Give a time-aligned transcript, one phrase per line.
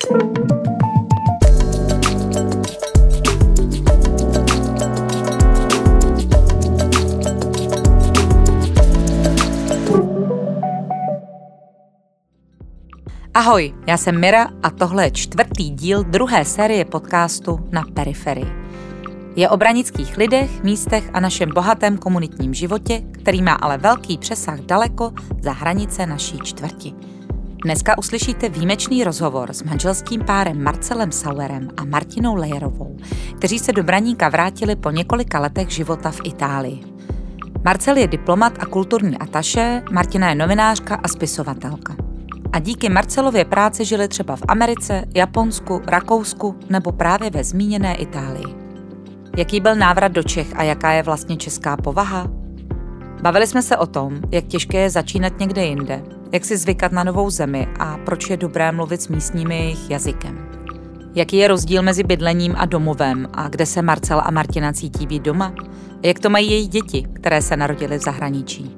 [0.00, 0.14] Ahoj,
[13.86, 18.46] já jsem Mira a tohle je čtvrtý díl druhé série podcastu na periferii.
[19.36, 24.60] Je o branických lidech, místech a našem bohatém komunitním životě, který má ale velký přesah
[24.60, 27.19] daleko za hranice naší čtvrti.
[27.64, 32.96] Dneska uslyšíte výjimečný rozhovor s manželským párem Marcelem Sauerem a Martinou Lejerovou,
[33.36, 36.80] kteří se do Braníka vrátili po několika letech života v Itálii.
[37.64, 41.96] Marcel je diplomat a kulturní ataše, Martina je novinářka a spisovatelka.
[42.52, 48.54] A díky Marcelově práci žili třeba v Americe, Japonsku, Rakousku nebo právě ve zmíněné Itálii.
[49.36, 52.26] Jaký byl návrat do Čech a jaká je vlastně česká povaha?
[53.22, 57.04] Bavili jsme se o tom, jak těžké je začínat někde jinde, jak si zvykat na
[57.04, 60.46] novou zemi a proč je dobré mluvit s místními jejich jazykem.
[61.14, 65.22] Jaký je rozdíl mezi bydlením a domovem a kde se Marcel a Martina cítí být
[65.22, 65.54] doma?
[66.02, 68.76] Jak to mají jejich děti, které se narodily v zahraničí?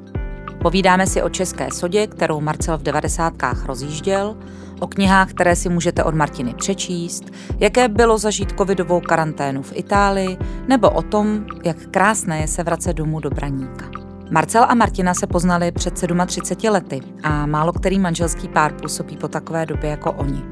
[0.62, 4.36] Povídáme si o české sodě, kterou Marcel v devadesátkách rozjížděl,
[4.80, 7.24] o knihách, které si můžete od Martiny přečíst,
[7.58, 12.92] jaké bylo zažít covidovou karanténu v Itálii, nebo o tom, jak krásné je se vracet
[12.92, 14.01] domů do Braníka.
[14.32, 15.94] Marcel a Martina se poznali před
[16.26, 20.42] 37 lety a málo který manželský pár působí po takové době jako oni.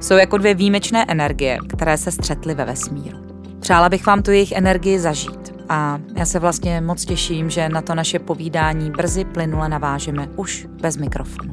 [0.00, 3.18] Jsou jako dvě výjimečné energie, které se střetly ve vesmíru.
[3.60, 7.82] Přála bych vám tu jejich energii zažít a já se vlastně moc těším, že na
[7.82, 11.52] to naše povídání brzy plynule navážeme už bez mikrofonu.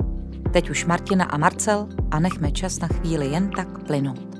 [0.53, 4.37] Teď už Martina a Marcel a nechme čas na chvíli jen tak plynout.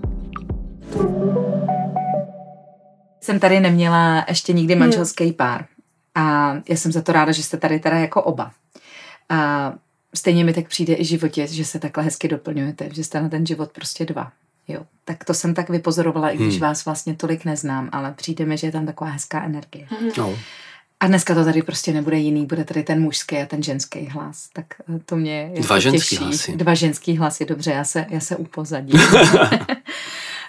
[3.21, 4.79] Jsem tady neměla ještě nikdy hmm.
[4.79, 5.65] manželský pár
[6.17, 8.51] a já jsem za to ráda, že jste tady teda jako oba.
[9.29, 9.73] A
[10.15, 13.45] stejně mi tak přijde i životě, že se takhle hezky doplňujete, že jste na ten
[13.45, 14.31] život prostě dva.
[14.67, 16.61] Jo, tak to jsem tak vypozorovala, i když hmm.
[16.61, 19.87] vás vlastně tolik neznám, ale přijde mi, že je tam taková hezká energie.
[20.17, 20.35] No.
[20.99, 24.49] A dneska to tady prostě nebude jiný, bude tady ten mužský a ten ženský hlas.
[24.53, 24.65] Tak
[24.95, 26.23] eh, to mě Dva to ženský těší.
[26.23, 26.55] hlasy.
[26.57, 28.99] Dva ženský hlasy, dobře, já se, já se upozadím.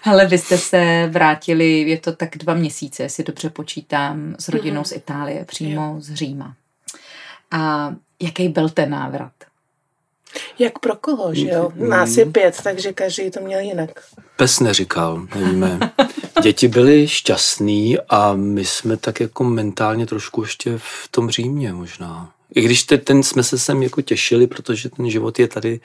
[0.09, 4.83] Ale vy jste se vrátili, je to tak dva měsíce, jestli dobře počítám, s rodinou
[4.83, 4.89] mm-hmm.
[4.89, 5.97] z Itálie, přímo jo.
[5.99, 6.55] z Říma.
[7.51, 9.33] A jaký byl ten návrat?
[10.59, 11.73] Jak pro koho, že jo?
[11.75, 13.91] Nás je pět, takže každý to měl jinak.
[14.37, 15.79] Pes neříkal, nevíme.
[16.43, 22.33] Děti byly šťastný a my jsme tak jako mentálně trošku ještě v tom Římě možná.
[22.55, 25.81] I když te, ten jsme se sem jako těšili, protože ten život je tady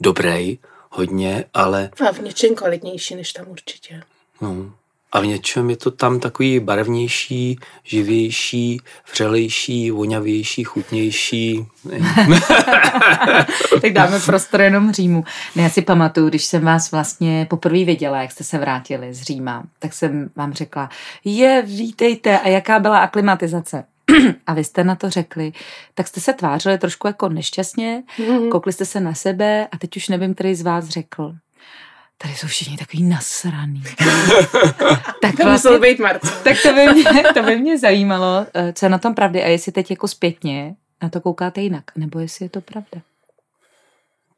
[0.00, 0.58] dobrý,
[0.90, 1.90] hodně, ale...
[2.08, 4.02] A v něčem kvalitnější než tam určitě.
[4.40, 4.72] No.
[5.12, 8.80] A v něčem je to tam takový barevnější, živější,
[9.12, 11.66] vřelejší, voňavější, chutnější.
[13.82, 15.24] tak dáme prostor jenom Římu.
[15.56, 19.22] Ne, já si pamatuju, když jsem vás vlastně poprvé viděla, jak jste se vrátili z
[19.22, 20.90] Říma, tak jsem vám řekla,
[21.24, 23.84] je, vítejte, a jaká byla aklimatizace?
[24.46, 25.52] a vy jste na to řekli,
[25.94, 28.48] tak jste se tvářili trošku jako nešťastně, mm-hmm.
[28.48, 31.34] koukli jste se na sebe a teď už nevím, který z vás řekl
[32.22, 33.82] tady jsou všichni takový nasraný.
[35.22, 36.32] tak to vlastně, být Marce.
[36.44, 39.48] Tak to by, mě, to by mě zajímalo, eh, co je na tom pravdy a
[39.48, 43.00] jestli teď jako zpětně na to koukáte jinak, nebo jestli je to pravda.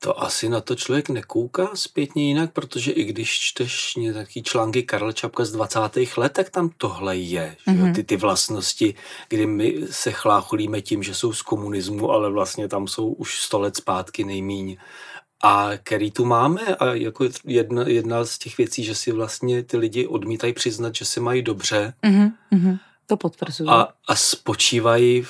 [0.03, 5.13] To asi na to člověk nekouká zpětně jinak, protože i když čteš nějaký články Karla
[5.13, 5.79] Čapka z 20.
[6.17, 7.57] let, tak tam tohle je.
[7.69, 7.95] Mm-hmm.
[7.95, 8.95] Ty, ty vlastnosti,
[9.29, 13.61] kdy my se chlácholíme tím, že jsou z komunismu, ale vlastně tam jsou už sto
[13.61, 14.77] let zpátky nejmíň
[15.43, 19.77] a který tu máme a jako jedna, jedna z těch věcí, že si vlastně ty
[19.77, 21.95] lidi odmítají přiznat, že se mají dobře.
[22.03, 23.69] Mm-hmm, to potvrzuji.
[23.69, 25.23] A, a spočívají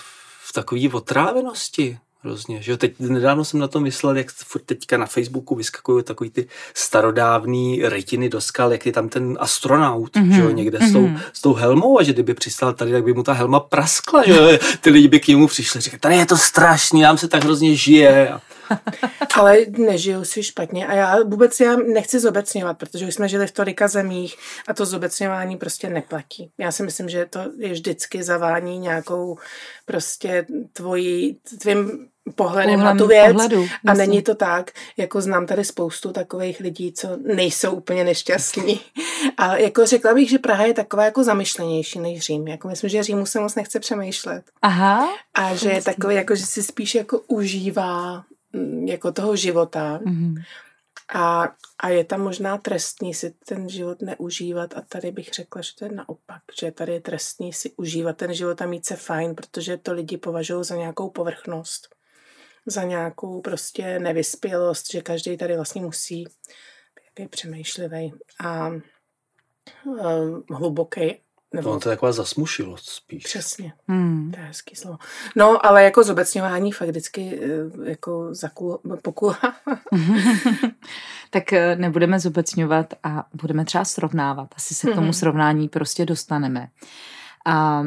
[0.44, 2.62] v takové otrávenosti hrozně.
[2.62, 6.46] Že teď nedávno jsem na to myslel, jak furt teďka na Facebooku vyskakují takový ty
[6.74, 10.34] starodávný rytiny do skal, jak je tam ten astronaut, mm-hmm.
[10.34, 10.88] že jo, někde mm-hmm.
[10.88, 13.60] s, tou, s tou helmou a že kdyby přistál tady, tak by mu ta helma
[13.60, 17.28] praskla, že ty lidi by k němu přišli, říkají, tady je to strašný, nám se
[17.28, 18.32] tak hrozně žije.
[19.38, 23.52] Ale nežiju si špatně a já vůbec já nechci zobecňovat, protože už jsme žili v
[23.52, 24.36] tolika zemích
[24.68, 26.50] a to zobecňování prostě neplatí.
[26.58, 29.38] Já si myslím, že to je vždycky zavání nějakou
[29.86, 35.46] prostě tvojí, tvým pohledem Pohlem, na tu věc pohledu, a není to tak, jako znám
[35.46, 38.80] tady spoustu takových lidí, co nejsou úplně nešťastní.
[39.36, 42.48] A jako řekla bych, že Praha je taková jako zamyšlenější než Řím.
[42.48, 44.44] Jako myslím, že Římu se moc nechce přemýšlet.
[44.62, 45.08] Aha.
[45.34, 49.98] A že je takový, jako že si spíš jako užívá Mm, jako toho života.
[49.98, 50.42] Mm-hmm.
[51.14, 55.70] A, a je tam možná trestní si ten život neužívat a tady bych řekla, že
[55.78, 59.34] to je naopak, že tady je trestní si užívat ten život a mít se fajn,
[59.34, 61.88] protože to lidi považují za nějakou povrchnost,
[62.66, 66.26] za nějakou prostě nevyspělost, že každý tady vlastně musí
[67.14, 68.82] Takový přemýšlivý a um,
[70.50, 71.20] hluboký.
[71.54, 71.70] Nebo...
[71.70, 73.24] No, to je taková zasmušilost spíš.
[73.24, 74.30] Přesně, hmm.
[74.34, 74.98] to je hezký slovo.
[75.36, 79.38] No, ale jako zobecňování fakt vždycky eh, jako zakul, pokulá.
[81.30, 84.48] tak eh, nebudeme zobecňovat a budeme třeba srovnávat.
[84.56, 85.12] Asi se k tomu mhm.
[85.12, 86.68] srovnání prostě dostaneme.
[87.46, 87.82] A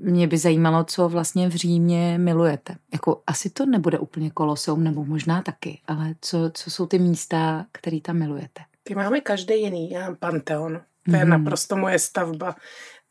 [0.00, 2.76] mě by zajímalo, co vlastně v Římě milujete.
[2.92, 7.66] Jako asi to nebude úplně koloseum, nebo možná taky, ale co, co jsou ty místa,
[7.72, 8.62] které tam milujete?
[8.82, 9.90] Ty máme každý jiný.
[9.90, 10.80] Já mám Panteon.
[11.10, 11.30] To je mm.
[11.30, 12.56] naprosto moje stavba.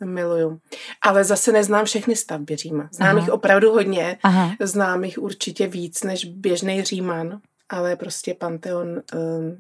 [0.06, 0.60] Miluju.
[1.02, 2.90] Ale zase neznám všechny stavby Říma.
[2.92, 3.20] Znám Aha.
[3.20, 4.18] jich opravdu hodně.
[4.24, 4.56] Aha.
[4.62, 7.40] Znám jich určitě víc než běžný Říman.
[7.70, 9.58] Ale prostě Panteon um,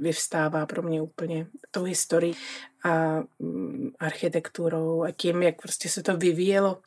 [0.00, 2.34] vyvstává pro mě úplně tou historií
[2.84, 6.82] a um, architekturou a tím, jak prostě se to vyvíjelo,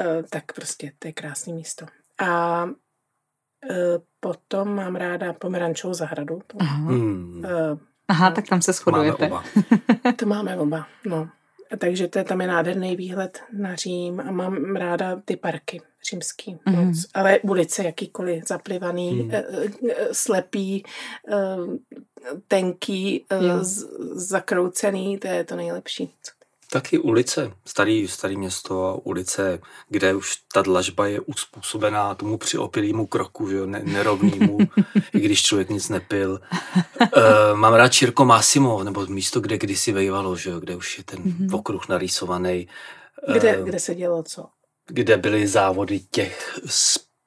[0.00, 1.86] uh, tak prostě to je krásné místo.
[2.18, 2.70] A uh,
[4.20, 6.42] potom mám ráda pomerančovou zahradu.
[6.60, 6.76] Aha.
[6.76, 7.38] Hmm.
[7.38, 7.78] Uh,
[8.08, 9.28] Aha, tak tam se shodujete.
[9.28, 9.44] Máme
[10.02, 10.12] oba.
[10.16, 11.28] to máme oba, no.
[11.78, 15.80] Takže to je, tam je nádherný výhled na Řím a mám ráda ty parky
[16.10, 16.86] římský mm-hmm.
[16.86, 17.06] moc.
[17.14, 19.30] Ale ulice jakýkoliv zaplivaný, mm.
[20.12, 20.84] slepý,
[22.48, 23.24] tenký,
[23.60, 26.14] z, zakroucený, to je to nejlepší.
[26.74, 33.06] Taky ulice, starý, starý město a ulice, kde už ta dlažba je uspůsobená tomu přiopilýmu
[33.06, 34.58] kroku, že jo, ne, nerovnýmu,
[35.12, 36.40] i když člověk nic nepil.
[37.00, 37.08] Uh,
[37.54, 41.18] mám rád Čirko Massimo, nebo místo, kde kdysi vejvalo, že jo, kde už je ten
[41.18, 41.54] mm-hmm.
[41.54, 42.68] okruh narýsovaný.
[43.32, 44.46] Kde, uh, kde se dělo co?
[44.86, 46.60] Kde byly závody těch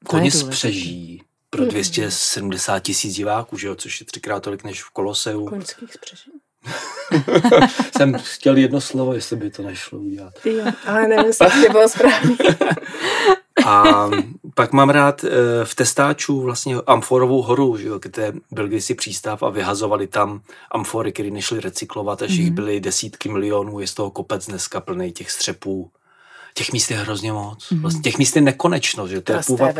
[0.08, 2.82] koně z přeží pro 270 mhm.
[2.82, 5.46] tisíc diváků, že jo, což je třikrát tolik než v Koloseu.
[5.46, 6.32] Koňských spřeží.
[7.98, 10.34] Jsem chtěl jedno slovo, jestli by to nešlo udělat.
[10.46, 12.36] Jo, ale nevím, jestli bylo správně.
[13.66, 14.10] A
[14.56, 15.30] pak mám rád eh,
[15.64, 20.42] v Testáču vlastně Amforovou horu, že jo, kde byl kdysi přístav a vyhazovali tam
[20.72, 22.40] amfory, které nešly recyklovat, až mm-hmm.
[22.40, 22.56] jich mhm.
[22.56, 25.92] byly desítky milionů, je z toho kopec dneska plný těch střepů.
[26.54, 27.72] Těch míst je hrozně moc.
[27.72, 27.82] Mm-hmm.
[27.82, 29.76] Vlastně těch míst je nekonečno, že to je půvab,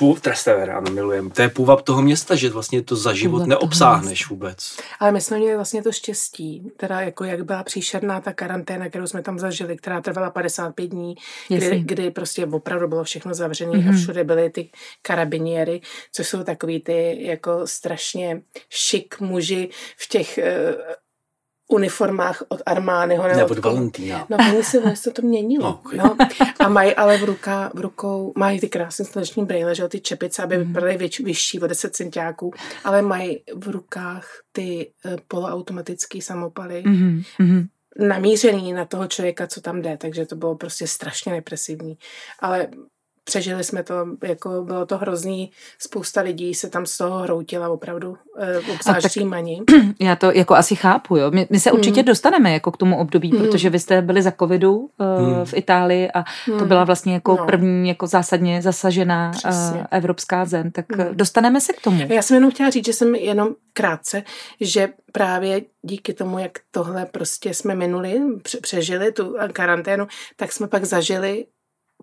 [0.00, 1.30] Pův, Trastevere, ano, milujem.
[1.30, 4.76] To je půvab toho města, že vlastně to za život neobsáhneš vůbec.
[5.00, 9.06] Ale my jsme měli vlastně to štěstí, teda jako jak byla příšerná ta karanténa, kterou
[9.06, 11.14] jsme tam zažili, která trvala 55 dní,
[11.48, 13.88] kdy, kdy prostě opravdu bylo všechno zavřené mm-hmm.
[13.88, 13.98] a mhm.
[13.98, 14.70] všude byly ty
[15.02, 15.80] karabiniery,
[16.12, 20.80] což jsou takový ty jako strašně šik muži v těch uh,
[21.70, 23.28] uniformách od Armányho.
[23.28, 24.26] Nebo od Valentína.
[24.30, 25.64] No, oni se, se to měnilo.
[25.64, 25.98] No, okay.
[25.98, 26.16] no.
[26.58, 30.42] A mají ale v, ruka, v rukou, mají ty krásné sluneční brýle, že ty čepice,
[30.42, 30.64] aby mm.
[30.64, 32.52] vypadaly věč, vyšší o 10 centiáků,
[32.84, 36.82] ale mají v rukách ty uh, poloautomatické samopaly.
[36.82, 37.66] Mm-hmm.
[37.98, 41.98] namířený na toho člověka, co tam jde, takže to bylo prostě strašně depresivní.
[42.40, 42.68] Ale
[43.30, 48.16] přežili jsme to, jako bylo to hrozný, spousta lidí se tam z toho hroutila opravdu,
[48.38, 49.62] eh, obzvlášť mani.
[50.00, 51.30] Já to jako asi chápu, jo.
[51.30, 52.06] My, my se určitě hmm.
[52.06, 53.40] dostaneme jako k tomu období, hmm.
[53.40, 54.88] protože vy jste byli za covidu uh,
[55.18, 55.44] hmm.
[55.44, 56.58] v Itálii a hmm.
[56.58, 57.46] to byla vlastně jako no.
[57.46, 59.52] první jako zásadně zasažená uh,
[59.90, 61.06] evropská zem, tak hmm.
[61.12, 62.06] dostaneme se k tomu.
[62.08, 64.22] Já jsem jenom chtěla říct, že jsem jenom krátce,
[64.60, 68.20] že právě díky tomu, jak tohle prostě jsme minuli,
[68.62, 70.06] přežili tu karanténu,
[70.36, 71.46] tak jsme pak zažili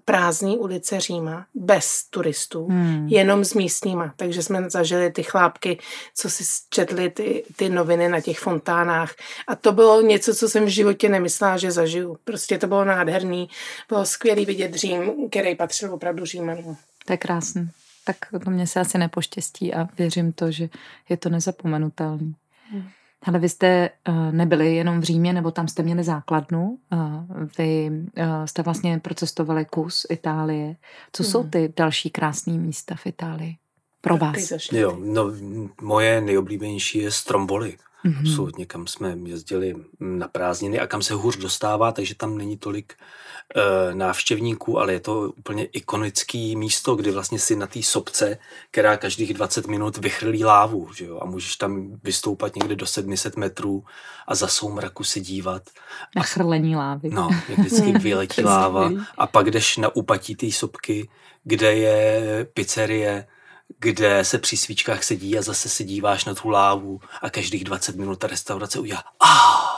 [0.08, 3.08] prázdní ulice Říma, bez turistů, hmm.
[3.08, 4.14] jenom s místníma.
[4.16, 5.80] Takže jsme zažili ty chlápky,
[6.16, 9.16] co si četli ty, ty noviny na těch fontánách.
[9.48, 12.18] A to bylo něco, co jsem v životě nemyslela, že zažiju.
[12.24, 13.50] Prostě to bylo nádherný.
[13.90, 16.78] Bylo skvělý vidět Řím, který patřil opravdu Římanům.
[17.06, 17.70] To je krásný.
[18.04, 20.70] Tak to mě se asi nepoštěstí a věřím to, že
[21.10, 22.36] je to nezapomenutelný.
[22.72, 22.90] Hmm.
[23.24, 26.78] Ale vy jste uh, nebyli jenom v Římě, nebo tam jste měli základnu.
[26.94, 27.00] Uh,
[27.58, 30.76] vy uh, jste vlastně procestovali kus Itálie.
[31.12, 31.32] Co hmm.
[31.32, 33.58] jsou ty další krásné místa v Itálii
[34.02, 34.72] pro vás?
[34.72, 35.32] Jo, no,
[35.82, 37.78] moje nejoblíbenější je Stromboli.
[38.06, 38.20] Mm-hmm.
[38.20, 42.94] Absolutně, kam jsme jezdili na prázdniny a kam se hůř dostává, takže tam není tolik
[43.56, 48.38] e, návštěvníků, ale je to úplně ikonický místo, kdy vlastně si na té sobce,
[48.72, 53.38] která každých 20 minut vychrlí lávu, že jo, a můžeš tam vystoupat někde do 700
[53.38, 53.84] metrů
[54.28, 55.64] a za soumraku se dívat.
[56.16, 57.10] Na chrlení lávy.
[57.10, 61.10] No, jak vždycky vyletí láva a pak jdeš na úpatí té sobky,
[61.44, 63.28] kde je pizzerie,
[63.80, 67.96] kde se při svíčkách sedí a zase se díváš na tu lávu a každých 20
[67.96, 69.78] minut ta restaurace udělá ah!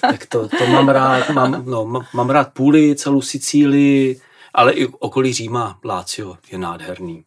[0.00, 4.20] tak to, to mám rád, mám, no, mám rád Půli, celou Sicílii,
[4.54, 7.24] ale i okolí Říma, Lácio je nádherný.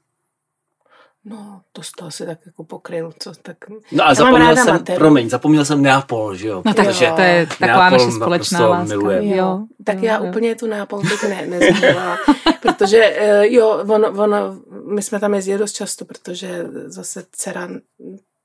[1.25, 3.57] No, to z toho si tak jako pokryl, co tak...
[3.91, 4.99] No a zapomněl jsem, materu.
[4.99, 6.61] promiň, zapomněl jsem Neapol, že jo?
[6.65, 7.13] No tak jo.
[7.15, 8.95] to je taková Neapol naše společná láska.
[8.95, 9.23] Milujem.
[9.23, 9.35] Jo.
[9.35, 9.65] jo.
[9.83, 10.29] Tak jo, já jo.
[10.29, 12.17] úplně tu Neapol bych ne, nezmínila,
[12.61, 14.35] protože eh, jo, on, on,
[14.95, 17.69] my jsme tam jezdili dost často, protože zase dcera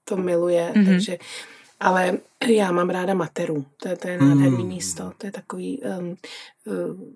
[0.05, 0.87] to miluje, mm-hmm.
[0.87, 1.19] takže
[1.81, 4.69] ale já mám ráda Materu, to je, to je nádherný mm.
[4.69, 6.17] místo, to je takový um,
[6.65, 7.13] um,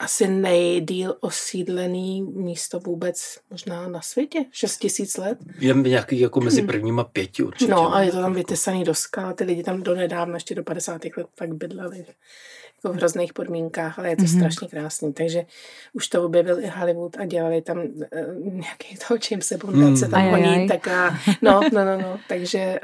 [0.00, 5.38] asi nejdíl osídlený místo vůbec možná na světě, 6 tisíc let.
[5.58, 7.70] Je nějaký jako mezi prvníma pěti určitě.
[7.70, 10.64] No a je to tam vytesaný do skal, ty lidi tam do nedávna, ještě do
[10.64, 11.04] 50.
[11.16, 14.38] let tak bydleli jako v hrozných podmínkách, ale je to mm-hmm.
[14.38, 15.12] strašně krásný.
[15.12, 15.46] Takže
[15.92, 20.08] už to objevil i Hollywood a dělali tam uh, nějaký to, čím se Bond se
[20.08, 22.80] tam honí, tak a, no, no, no, no, takže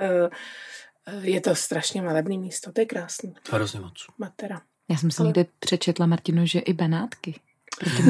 [1.12, 3.34] uh, je to strašně malebný místo, to je krásný.
[3.50, 3.94] Hrozně moc.
[4.18, 4.60] Matera.
[4.88, 5.26] Já jsem si ale...
[5.26, 7.34] někde přečetla, Martino, že i Benátky.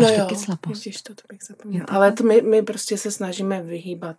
[0.00, 0.28] No jo,
[0.68, 1.86] ježiš, to, to bych zapomněla.
[1.88, 4.16] Ale to my, my prostě se snažíme vyhýbat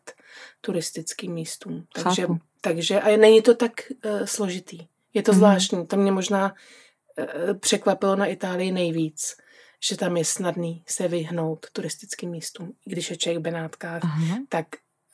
[0.61, 1.87] turistickým místům.
[2.03, 2.27] Takže,
[2.61, 3.71] takže a není to tak
[4.05, 4.87] uh, složitý.
[5.13, 5.37] Je to mm.
[5.37, 5.87] zvláštní.
[5.87, 6.53] To mě možná
[7.17, 9.37] uh, překvapilo na Itálii nejvíc,
[9.89, 12.73] že tam je snadný se vyhnout turistickým místům.
[12.85, 14.37] Když je člověk v Benátkách, Aha.
[14.49, 14.67] tak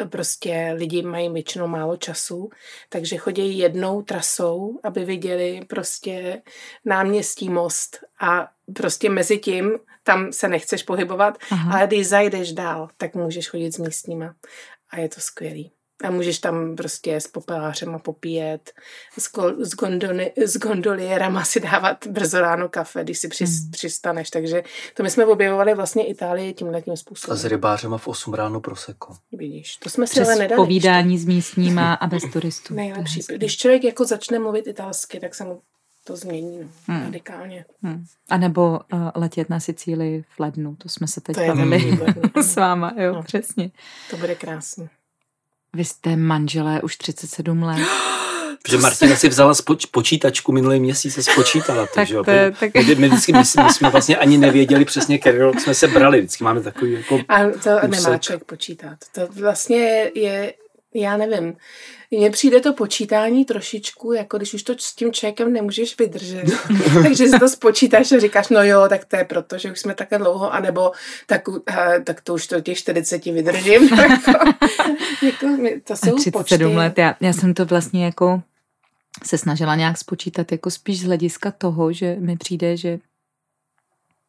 [0.05, 2.50] prostě lidi mají většinou málo času,
[2.89, 6.41] takže chodí jednou trasou, aby viděli prostě
[6.86, 11.77] náměstí most a prostě mezi tím tam se nechceš pohybovat, Aha.
[11.77, 14.36] ale když zajdeš dál, tak můžeš chodit s místníma
[14.89, 15.72] a je to skvělý.
[16.03, 18.72] A můžeš tam prostě s popelářem popíjet,
[19.19, 23.72] s, go, s, gondony, s gondolierama si dávat brzo ráno kafe, když si přis, hmm.
[23.72, 24.29] přistaneš.
[24.29, 27.33] Takže to my jsme objevovali vlastně Itálii tímhle tím způsobem.
[27.33, 29.13] A s rybářema v 8 ráno proseko.
[29.31, 30.55] Vidíš, to jsme si Přes ale nedali.
[30.55, 31.24] povídání ještě.
[31.24, 32.74] s místníma a bez turistů.
[32.74, 33.22] Nejlepší.
[33.36, 35.62] Když člověk jako začne mluvit italsky, tak se mu
[36.03, 37.03] to změní no, hmm.
[37.03, 37.65] radikálně.
[37.83, 38.05] Hmm.
[38.29, 41.98] A nebo uh, letět na Sicílii v lednu, to jsme se teď bavili
[42.41, 43.24] s váma, jo, no.
[43.24, 43.72] přesně.
[44.10, 44.89] To bude krásný.
[45.75, 47.87] Vy jste manželé už 37 let.
[48.69, 52.23] Že Martina si vzala spoč, počítačku minulý měsíc a spočítala to, tak že jo?
[52.23, 52.73] To, tak...
[52.73, 56.19] My, my, vždycky, my, my, jsme vlastně ani nevěděli přesně, který rok jsme se brali.
[56.19, 57.49] Vždycky máme takový jako A to
[57.87, 57.89] úsek.
[57.89, 58.97] nemá člověk počítat.
[59.11, 60.53] To vlastně je,
[60.93, 61.55] já nevím,
[62.12, 66.43] mně přijde to počítání trošičku, jako když už to s tím člověkem nemůžeš vydržet.
[67.03, 69.95] Takže si to spočítáš a říkáš, no jo, tak to je proto, že už jsme
[69.95, 70.91] takhle dlouho, anebo
[71.27, 71.41] tak,
[72.03, 73.89] tak to už to těch 40 vydržím.
[75.23, 75.47] jako,
[75.83, 76.65] to jsou 37 počty.
[76.65, 78.41] let, já, já jsem to vlastně jako
[79.23, 83.00] se snažila nějak spočítat jako spíš z hlediska toho, že mi přijde, že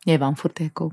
[0.06, 0.90] je vám furt jako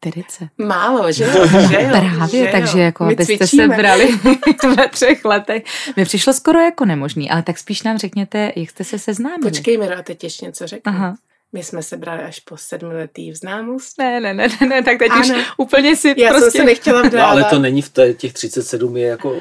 [0.00, 0.48] 40.
[0.58, 1.30] Málo, že jo?
[1.68, 2.84] Že jo Právě, že takže jo.
[2.84, 4.08] jako byste se brali
[4.76, 5.62] ve třech letech.
[5.96, 9.42] Mi přišlo skoro jako nemožný, ale tak spíš nám řekněte, jak jste se seznámili.
[9.42, 10.92] Počkej, Miro, a teď ještě něco řeknu.
[10.92, 11.14] Aha.
[11.52, 13.98] My jsme se brali až po sedmiletý vznámost.
[13.98, 15.20] Ne, ne, ne, ne, tak teď ano.
[15.20, 16.50] už úplně si Já prostě...
[16.50, 17.26] jsem se nechtěla vdávat.
[17.26, 19.36] No, ale to není v těch 37, je jako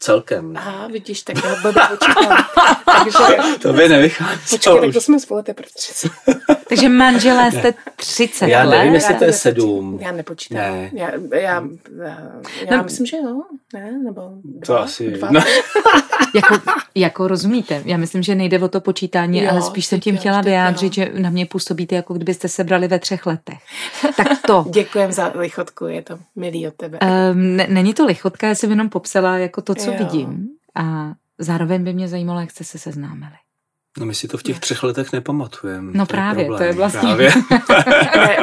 [0.00, 0.56] celkem.
[0.56, 2.36] Aha, vidíš, tak já blbě počítám.
[2.84, 4.38] Takže, to by nevycházelo.
[4.50, 6.12] Počkej, tak to jsme spolu teprve 30.
[6.68, 8.78] Takže manželé jste 30 Já let?
[8.78, 9.98] nevím, jestli to je 7.
[10.02, 10.58] Já nepočítám.
[10.58, 10.90] Ne.
[10.92, 11.64] Já, já, já,
[12.70, 13.42] já no, myslím, že jo.
[13.74, 15.30] Ne, nebo dva, To asi dva.
[15.30, 15.40] No.
[16.34, 16.54] jako,
[16.94, 20.20] jako rozumíte, já myslím, že nejde o to počítání, Jo, ale spíš jsem tím jo,
[20.20, 23.58] chtěla vyjádřit, že na mě působíte, jako kdybyste se brali ve třech letech.
[24.16, 24.64] Tak to.
[24.70, 26.98] Děkujem za lichotku, je to milý od tebe.
[27.32, 29.98] Um, ne, není to lichotka, já jsem jenom popsala jako to, co Jo.
[29.98, 30.48] vidím.
[30.74, 33.32] A zároveň by mě zajímalo, jak jste se seznámili.
[33.98, 35.92] No my si to v těch třech letech nepamatujeme.
[35.94, 37.30] No právě, to je vlastně- Právě.
[38.16, 38.36] ne,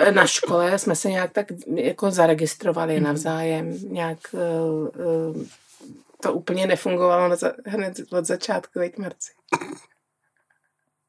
[0.00, 4.38] eh, na škole jsme se nějak tak jako zaregistrovali navzájem, nějak eh,
[5.40, 5.46] eh,
[6.22, 9.30] to úplně nefungovalo hned od začátku, veď Marci.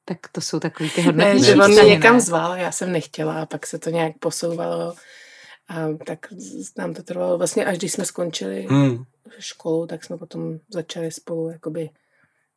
[0.06, 2.22] Tak to jsou takový ty Ne, hodnotní že on mě někam ne?
[2.22, 4.94] zval, já jsem nechtěla a pak se to nějak posouvalo
[5.70, 6.20] a tak
[6.78, 9.04] nám to trvalo vlastně až když jsme skončili Hmm.
[9.40, 11.90] školu, tak jsme potom začali spolu jakoby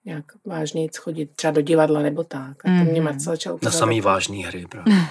[0.04, 2.64] nějak vážněji chodit třeba do divadla nebo tak.
[2.64, 3.04] A to mě Mhm.
[3.04, 4.94] Marcel začal Na samý vážný hry, právě.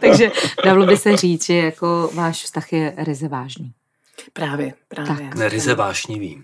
[0.00, 0.30] Takže
[0.64, 3.72] dalo by se říct, že jako váš vztah je ryze vážný.
[4.32, 5.30] Právě, právě.
[5.36, 6.42] Ne, ryze vášnivý.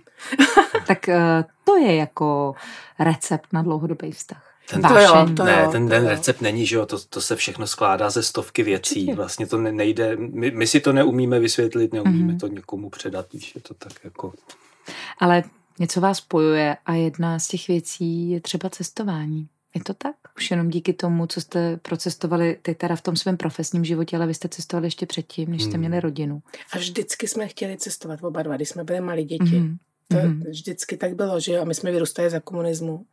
[0.86, 2.54] Tak eh, to je jako
[2.98, 4.49] recept na dlouhodobý vztah.
[4.70, 6.08] Ten, To jo, to ne, jo, ten, to ten jo.
[6.08, 9.00] recept není, že jo, to, to se všechno skládá ze stovky věcí.
[9.00, 9.14] Určitě.
[9.14, 12.38] Vlastně to ne, nejde, my, my si to neumíme vysvětlit, neumíme Mhm.
[12.38, 14.32] to někomu předat, když je to tak jako...
[15.18, 15.42] Ale
[15.78, 19.48] něco vás spojuje a jedna z těch věcí je třeba cestování.
[19.74, 20.14] Je to tak?
[20.36, 24.26] Už jenom díky tomu, co jste procestovali teď teda v tom svém profesním životě, ale
[24.26, 25.80] vy jste cestovali ještě předtím, než jste Hmm.
[25.80, 26.42] měli rodinu.
[26.72, 29.44] A vždycky jsme chtěli cestovat oba dva, když jsme byli malí děti.
[29.60, 29.76] Mhm.
[30.10, 30.40] To Mhm.
[30.50, 31.62] vždycky tak bylo, že jo?
[31.62, 33.06] A my jsme vyrůstali za komunismu,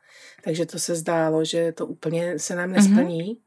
[0.44, 3.38] takže to se zdálo, že to úplně se nám nesplní.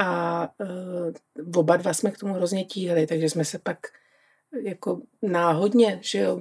[0.00, 1.12] A uh,
[1.56, 3.78] oba dva jsme k tomu hrozně tíhli, takže jsme se pak
[4.62, 6.40] jako náhodně, že jo,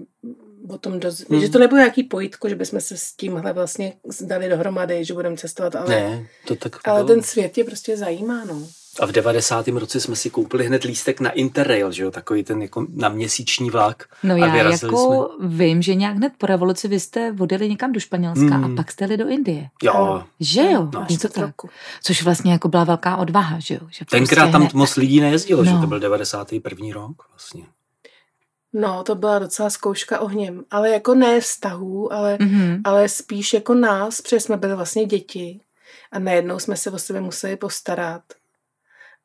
[0.70, 1.30] o tom doz...
[1.30, 1.42] Hmm.
[1.42, 5.38] že to nebylo nějaký pojítko, že bychom se s tímhle vlastně dali dohromady, že budeme
[5.38, 7.16] cestovat, ale, Ne, to tak ale bylo.
[7.16, 8.68] ten svět tě prostě zajímá, no.
[9.00, 9.68] A v 90.
[9.68, 13.70] roce jsme si koupili hned lístek na Interrail, že jo, takový ten jako na měsíční
[13.70, 14.04] vlak.
[14.24, 18.00] No a já jako vím, že nějak hned po revoluci vy jste odjeli někam do
[18.00, 18.64] Španělska Hmm.
[18.74, 19.70] a pak jste jeli do Indie.
[19.84, 20.90] Jo, Že jo?
[20.94, 21.06] No.
[21.22, 21.38] To tak.
[21.38, 21.70] roku.
[22.04, 23.80] Což vlastně jako byla velká odvaha, že jo?
[23.92, 25.82] Že tenkrát prostě tam hned- moc lidí nejezdilo, že No.
[25.82, 26.94] to byl 91.
[26.94, 27.64] rok vlastně.
[28.74, 32.82] No, to byla docela zkouška ohněm, ale jako ne vztahů, ale, Mhm.
[32.84, 35.60] ale spíš jako nás, protože jsme byli vlastně děti
[36.12, 38.22] a najednou jsme se o sebe museli postarat.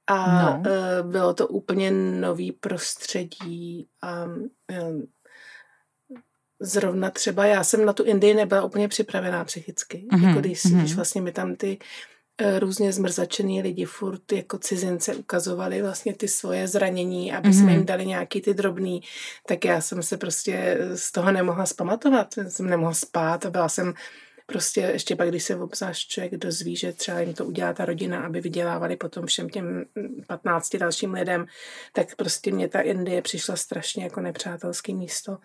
[0.09, 0.63] A No.
[0.65, 0.71] no.
[1.11, 4.25] bylo to úplně nový prostředí a
[4.69, 5.07] em,
[6.61, 10.07] zrovna třeba já jsem na tu Indii nebyla úplně připravená psychicky.
[10.13, 10.29] Mhm, Mm-hmm.
[10.29, 10.75] Jako když, mhm.
[10.75, 10.81] mm-hmm.
[10.81, 11.79] když vlastně mi tam ty
[12.41, 17.53] eh, různě zmrzačený lidi furt jako cizince ukazovali vlastně ty svoje zranění, aby mm-hmm.
[17.53, 17.73] jsme Mhm.
[17.75, 19.01] jim dali nějaký ty drobný,
[19.47, 22.35] tak já jsem se prostě z toho nemohla zpamatovat.
[22.49, 23.95] Jsem nemohla spát a byla jsem
[24.53, 28.23] prostě ještě pak, když se obzvlášť člověk dozví, že třeba jim to udělá ta rodina,
[28.23, 29.85] aby vydělávali potom všem těm
[30.27, 31.47] 15 dalším lidem,
[31.93, 35.39] tak prostě mě ta Indie přišla strašně jako nepřátelský místo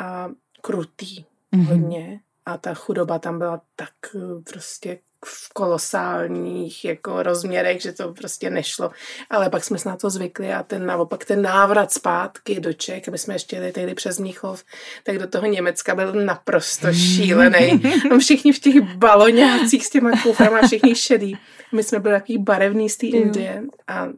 [0.00, 0.30] a
[0.60, 1.64] krutý Mhm.
[1.66, 8.12] hodně a ta chudoba tam byla tak eh, prostě v kolosálních jako rozměrech, že to
[8.12, 8.90] prostě nešlo.
[9.30, 13.08] Ale pak jsme se na to zvykli a ten naopak ten návrat zpátky do Čech,
[13.08, 14.64] aby jsme ještě jeli tehdy přes Mnichov,
[15.04, 17.82] tak do toho Německa byl naprosto šílený.
[18.10, 21.38] No všichni v těch baloňácích s těma kouframa, všichni šedý.
[21.72, 23.06] My jsme byli takový barevný z té.
[23.06, 24.08] Indie a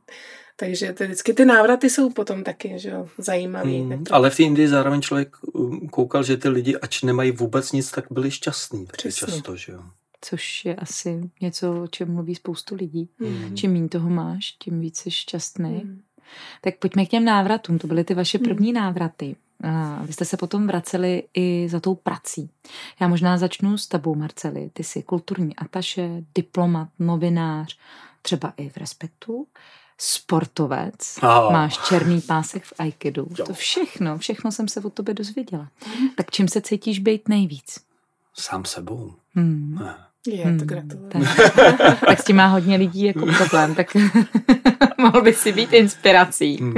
[0.56, 3.80] takže ty, vždycky ty návraty jsou potom taky, že jo, zajímavý.
[3.80, 4.04] Hmm.
[4.04, 7.90] To- Ale v Indii zároveň člověk um, koukal, že ty lidi, ač nemají vůbec nic,
[7.90, 8.86] tak byli šťastní.
[8.92, 9.26] Přesně.
[9.26, 9.80] často, že jo.
[10.20, 13.08] Což je asi něco, o čem mluví spoustu lidí.
[13.20, 13.56] Hmm.
[13.56, 15.76] Čím méně toho máš, tím víc jsi šťastný.
[15.78, 16.00] Hmm.
[16.60, 17.78] Tak pojďme k těm návratům.
[17.78, 18.44] To byly ty vaše Hmm.
[18.48, 19.36] první návraty.
[19.64, 22.50] A vy jste se potom vraceli i za tou prací.
[23.00, 24.70] Já možná začnu s tebou, Marceli.
[24.72, 27.78] Ty jsi kulturní ataše, diplomat, novinář,
[28.22, 29.46] třeba i v Respektu,
[29.98, 31.52] sportovec, Ah.
[31.52, 33.26] máš černý pásek v Aikidu.
[33.38, 33.46] Jo.
[33.46, 35.68] To všechno, všechno jsem se o tobě dozvěděla.
[36.16, 37.80] Tak čím se cítíš být nejvíc?
[38.34, 39.14] Sám sebou.
[39.34, 39.78] Hmm.
[40.26, 41.08] Je, Hmm, to gratuluju.
[41.08, 43.96] Tak, tak s tím má hodně lidí jako problém, tak
[44.98, 46.56] mohl by si být inspirací.
[46.56, 46.74] Hmm.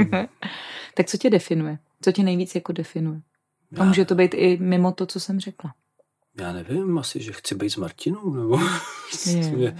[0.95, 1.77] tak co tě definuje?
[2.01, 3.17] Co tě nejvíc jako definuje?
[3.77, 5.73] A Já- může to být i mimo to, co jsem řekla.
[6.39, 8.59] Já nevím, asi, že chci být s Martinou, nebo...
[9.57, 9.75] Je.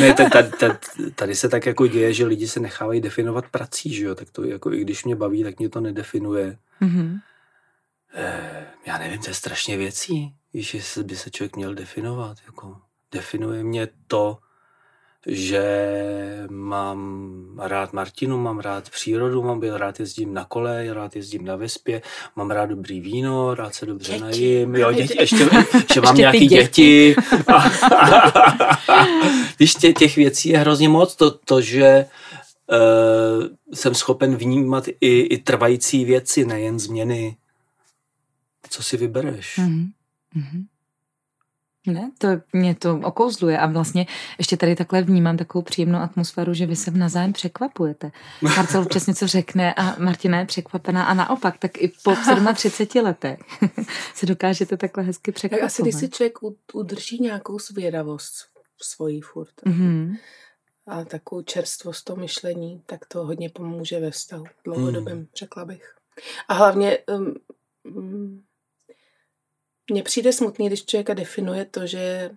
[0.00, 0.78] Ne, tady, tady, tady,
[1.14, 4.44] tady, se tak jako děje, že lidi se nechávají definovat prací, že jo, tak to
[4.44, 6.56] jako i když mě baví, tak mě to nedefinuje.
[6.80, 7.18] Mhm.
[8.14, 12.76] Eh, já nevím, to je strašně věcí, víš, jestli by se člověk měl definovat, jako
[13.12, 14.38] definuje mě to,
[15.26, 15.64] že
[16.50, 21.56] mám rád Martinu, mám rád přírodu, mám byl rád jezdím na kole, rád jezdím na
[21.56, 22.02] vespě,
[22.36, 24.22] mám rád dobrý víno, rád se dobře Děti.
[24.22, 26.46] najím, jo, děti, ještě, ještě mám děti.
[26.46, 27.16] děti.
[29.58, 32.06] Víš, tě, těch věcí je hrozně moc, to, to že
[32.72, 33.44] uh,
[33.74, 37.36] jsem schopen vnímat i, i trvající věci, nejen změny.
[38.70, 39.58] Co si vybereš?
[39.58, 39.90] Mhm.
[40.34, 40.66] Mhm.
[41.86, 44.06] Ne, to mě to okouzluje a vlastně
[44.38, 48.12] ještě tady takhle vnímám takovou příjemnou atmosféru, že vy se navzájem překvapujete.
[48.42, 52.14] Marcel občas něco řekne a Martina je překvapená a naopak, tak i po
[52.54, 53.40] 37 letech
[54.14, 55.66] se dokážete takhle hezky Tak překvapovat.
[55.66, 56.38] asi když si člověk
[56.72, 58.32] udrží nějakou zvědavost
[58.82, 60.16] svojí furt Mhm.
[60.86, 65.26] a takovou čerstvost to myšlení, tak to hodně pomůže ve vztahu dlouhodobém, hmm.
[65.36, 65.94] řekla bych.
[66.48, 67.34] A hlavně um,
[67.96, 68.42] um,
[69.90, 72.30] mně přijde smutný, když člověka definuje to, že je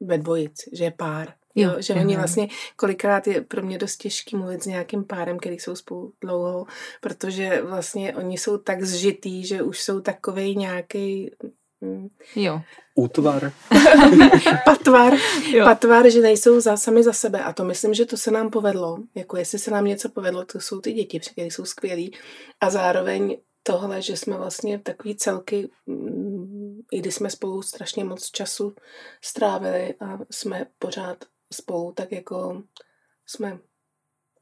[0.00, 1.34] ve dvojici, že je pár.
[1.54, 2.18] Jo, Jo, že oni jo.
[2.18, 6.66] vlastně kolikrát je pro mě dost těžký mluvit s nějakým párem, který jsou spolu dlouho,
[7.00, 11.30] protože vlastně oni jsou tak zžitý, že už jsou takovej nějaký
[12.36, 12.60] Jo.
[12.94, 13.52] Útvar.
[14.64, 15.14] patvar,
[15.52, 15.64] Jo.
[15.64, 17.42] patvar, že nejsou za, sami za sebe.
[17.42, 18.98] A to myslím, že to se nám povedlo.
[19.14, 22.14] Jako jestli se nám něco povedlo, to jsou ty děti, které jsou skvělí.
[22.60, 26.57] A zároveň tohle, že jsme vlastně takový celky, mm,
[26.92, 28.74] i když jsme spolu strašně moc času
[29.22, 32.62] strávili a jsme pořád spolu, tak jako
[33.26, 33.58] jsme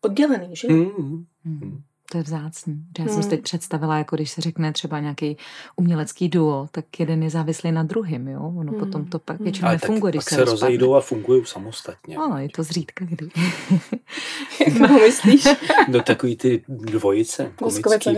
[0.01, 0.69] oddělený, že?
[0.73, 1.27] Mm.
[1.45, 1.83] Hmm.
[2.11, 2.85] To je vzácný.
[2.99, 3.23] Já jsem Hmm.
[3.23, 5.37] si teď představila, jako když se řekne třeba nějaký
[5.77, 8.41] umělecký duo, tak jeden je závislý na druhým, jo?
[8.41, 8.81] Ono Hmm.
[8.81, 9.45] potom to pak Hmm.
[9.45, 10.67] většinou Ale tak nefunguje, když pak se, se rozpadne.
[10.67, 12.17] rozejdou a fungují samostatně.
[12.17, 13.29] Ano, je to zřídka kdy.
[14.67, 15.45] Jak to myslíš?
[15.89, 18.17] Do takový ty dvojice komický.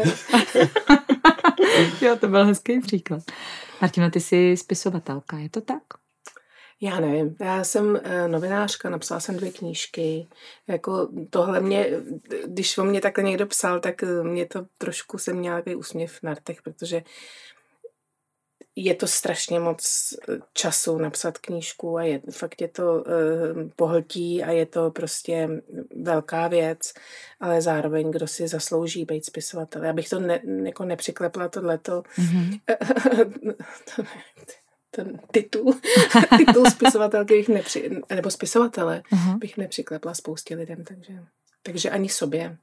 [2.02, 3.22] jo, to byl hezký příklad.
[3.80, 5.82] Martina, ty jsi spisovatelka, je to tak?
[6.80, 10.28] Já nevím, já jsem eh, novinářka, napsala jsem dvě knížky,
[10.68, 11.90] jako tohle mě,
[12.46, 16.18] když o mě takhle někdo psal, tak eh, mě to trošku jsem měla takový úsměv
[16.22, 17.02] na rtech, protože
[18.80, 20.14] je to strašně moc
[20.52, 23.04] času napsat knížku a je, fakt je to uh,
[23.76, 25.48] pohltí a je to prostě
[26.02, 26.92] velká věc,
[27.40, 29.84] ale zároveň, kdo si zaslouží být spisovatel.
[29.84, 32.02] Já bych to ne, jako nepřiklepla tohleto.
[32.02, 32.60] Mm-hmm.
[34.90, 35.74] ten titul,
[36.36, 39.38] titul spisovatelky bych nepři, nebo spisovatele uh-huh.
[39.38, 41.12] bych nepřiklepla spoustě lidem, takže,
[41.62, 42.58] takže ani sobě.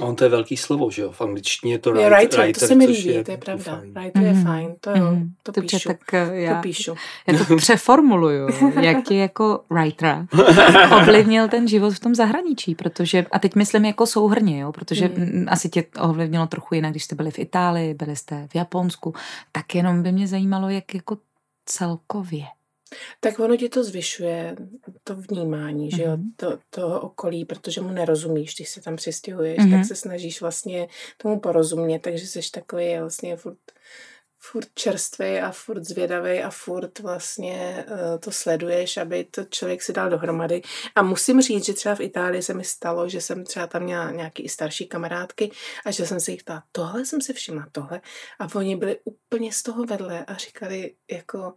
[0.00, 1.12] A on to je velký slovo, že jo?
[1.12, 3.64] V angličtině je to writer, writer, writer to se mi líbí, je, to je pravda.
[3.64, 3.92] Fajn.
[3.92, 4.44] Writer je mhm.
[4.44, 5.32] fajn, to jo, mm.
[5.42, 5.88] to Dobře, píšu.
[5.88, 6.94] Tak eh, já, to píšu.
[7.26, 8.48] Já to přeformuluju,
[8.80, 10.26] jak ti jako writer
[11.00, 15.46] ovlivnil ten život v tom zahraničí, protože, a teď myslím jako souhrně, jo, protože mm.
[15.48, 19.14] asi tě ovlivnilo trochu jinak, když jste byli v Itálii, byli jste v Japonsku,
[19.52, 21.18] tak jenom by mě zajímalo, jak jako
[21.66, 22.44] celkově.
[23.20, 24.56] Tak ono ti to zvyšuje,
[25.04, 25.96] to vnímání, mm-hmm.
[25.96, 26.32] že jo, mhm.
[26.36, 29.76] to, toho okolí, protože mu nerozumíš, když se tam přistěhuješ, mm-hmm.
[29.76, 33.58] tak se snažíš vlastně tomu porozumět, takže jsi takový vlastně furt,
[34.38, 39.92] furt čerstvý a furt zvědavý a furt vlastně uh, to sleduješ, aby to člověk si
[39.92, 40.62] dal dohromady.
[40.94, 44.10] A musím říct, že třeba v Itálii se mi stalo, že jsem třeba tam měla
[44.10, 45.50] nějaký i starší kamarádky
[45.84, 48.00] a že jsem si jich ptala, tohle jsem si všimla, tohle.
[48.38, 51.54] A oni byli úplně z toho vedle a říkali jako,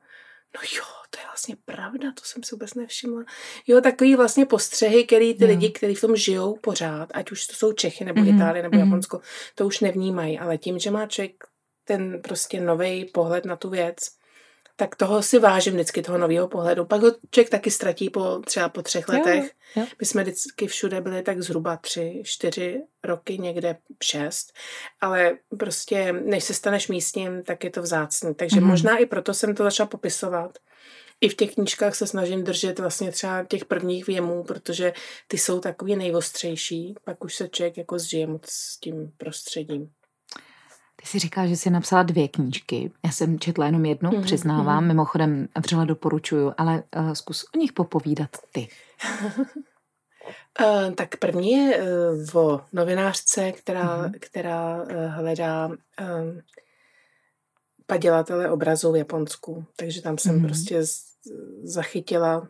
[0.56, 3.24] no jo, to je vlastně pravda, to jsem si vůbec nevšimla.
[3.68, 5.48] Jo, takový vlastně postřehy, který ty no.
[5.48, 8.36] lidi, kteří v tom žijou pořád, ať už to jsou Čechy, nebo mm-hmm.
[8.36, 8.86] Itálie, nebo mm-hmm.
[8.86, 9.22] Japonsko,
[9.56, 11.44] to už nevnímají, ale tím, že má člověk
[11.84, 13.98] ten prostě nový pohled na tu věc,
[14.82, 16.86] tak toho si vážím vždycky, toho nového pohledu.
[16.86, 19.52] Pak ho člověk taky ztratí po, třeba po třech jo, letech.
[19.76, 19.86] Jo.
[20.00, 24.54] My jsme vždycky všude byli tak zhruba tři, čtyři roky, někde šest,
[25.02, 28.36] ale prostě než se staneš místním, tak je to vzácný.
[28.36, 28.66] Takže mm-hmm.
[28.66, 30.58] možná i proto jsem to začala popisovat.
[31.22, 34.94] I v těch knížkách se snažím držet vlastně třeba těch prvních věmů, protože
[35.28, 39.92] ty jsou takový nejostřejší, pak už se člověk jako zžije moc s tím prostředím.
[41.02, 42.92] Ty jsi říkala, že jsi napsala dvě knížky.
[43.06, 44.24] Já jsem četla jenom jednu, mm-hmm.
[44.24, 44.84] přiznávám.
[44.84, 44.88] Mm-hmm.
[44.88, 48.68] Mimochodem vřele doporučuju, ale uh, zkus o nich popovídat ty.
[50.62, 51.84] uh, tak první je
[52.34, 54.20] uh, o novinářce, která, mm-hmm.
[54.20, 55.72] která uh, hledá
[57.88, 59.66] padělatele obrazu v Japonsku.
[59.76, 60.46] Takže tam jsem mm-hmm.
[60.46, 61.04] prostě z,
[61.64, 62.48] zachytila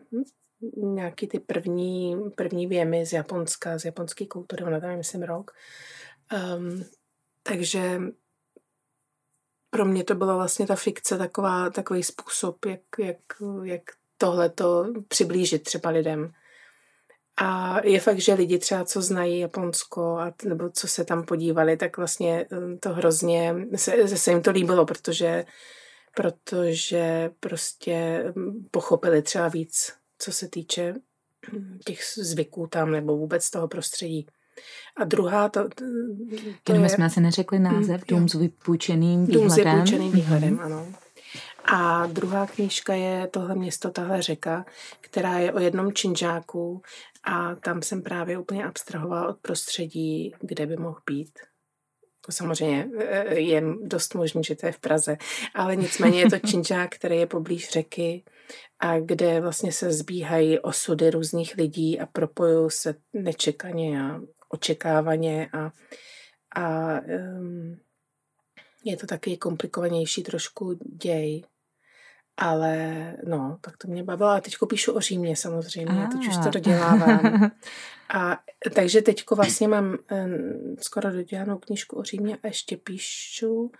[0.76, 5.50] nějaký ty první, první věmy z Japonska, z japonské kultury, ona tam myslím rok.
[6.56, 6.84] Um,
[7.42, 8.00] takže
[9.74, 13.16] pro mě to byla vlastně ta fikce taková, takový způsob, jak, jak,
[13.62, 13.82] jak
[14.18, 16.32] tohle to přiblížit třeba lidem.
[17.36, 21.76] A je fakt, že lidi třeba, co znají Japonsko a, nebo co se tam podívali,
[21.76, 25.44] tak vlastně eh, to hrozně, se, se jim to líbilo, protože,
[26.16, 30.94] protože prostě hm, pochopili třeba víc, co se týče
[31.52, 34.26] hm, těch zvyků tam nebo vůbec toho prostředí.
[34.96, 35.68] A druhá, to,
[36.64, 36.90] to Jenom je...
[36.90, 39.48] jsme asi neřekli název, mm, Dům s vypůjčeným výhledem.
[39.48, 40.64] Dům s vypůjčeným výhledem, mm-hmm.
[40.64, 40.92] ano.
[41.64, 44.64] A druhá knížka je Tohle město, tahle řeka,
[45.00, 46.82] která je o jednom činžáku
[47.24, 51.30] a tam jsem právě úplně abstrahovala od prostředí, kde by mohl být.
[52.30, 55.16] Samozřejmě e, je dost možný, že to je v Praze,
[55.54, 58.24] ale nicméně je to činžák, který je poblíž řeky
[58.78, 64.20] a kde vlastně se zbíhají osudy různých lidí a propojují se nečekaně a
[64.52, 65.72] očekávaně a,
[66.56, 67.76] a um,
[68.84, 71.44] je to taky komplikovanější trošku děj.
[72.36, 72.76] Ale
[73.26, 74.30] no, tak to mě bavilo.
[74.30, 76.08] A teď píšu o Římě samozřejmě, a.
[76.08, 77.50] teď už to dodělávám.
[78.14, 78.38] A
[78.74, 83.72] takže teď vlastně mám um, skoro dodělanou knížku o Římě a ještě píšu.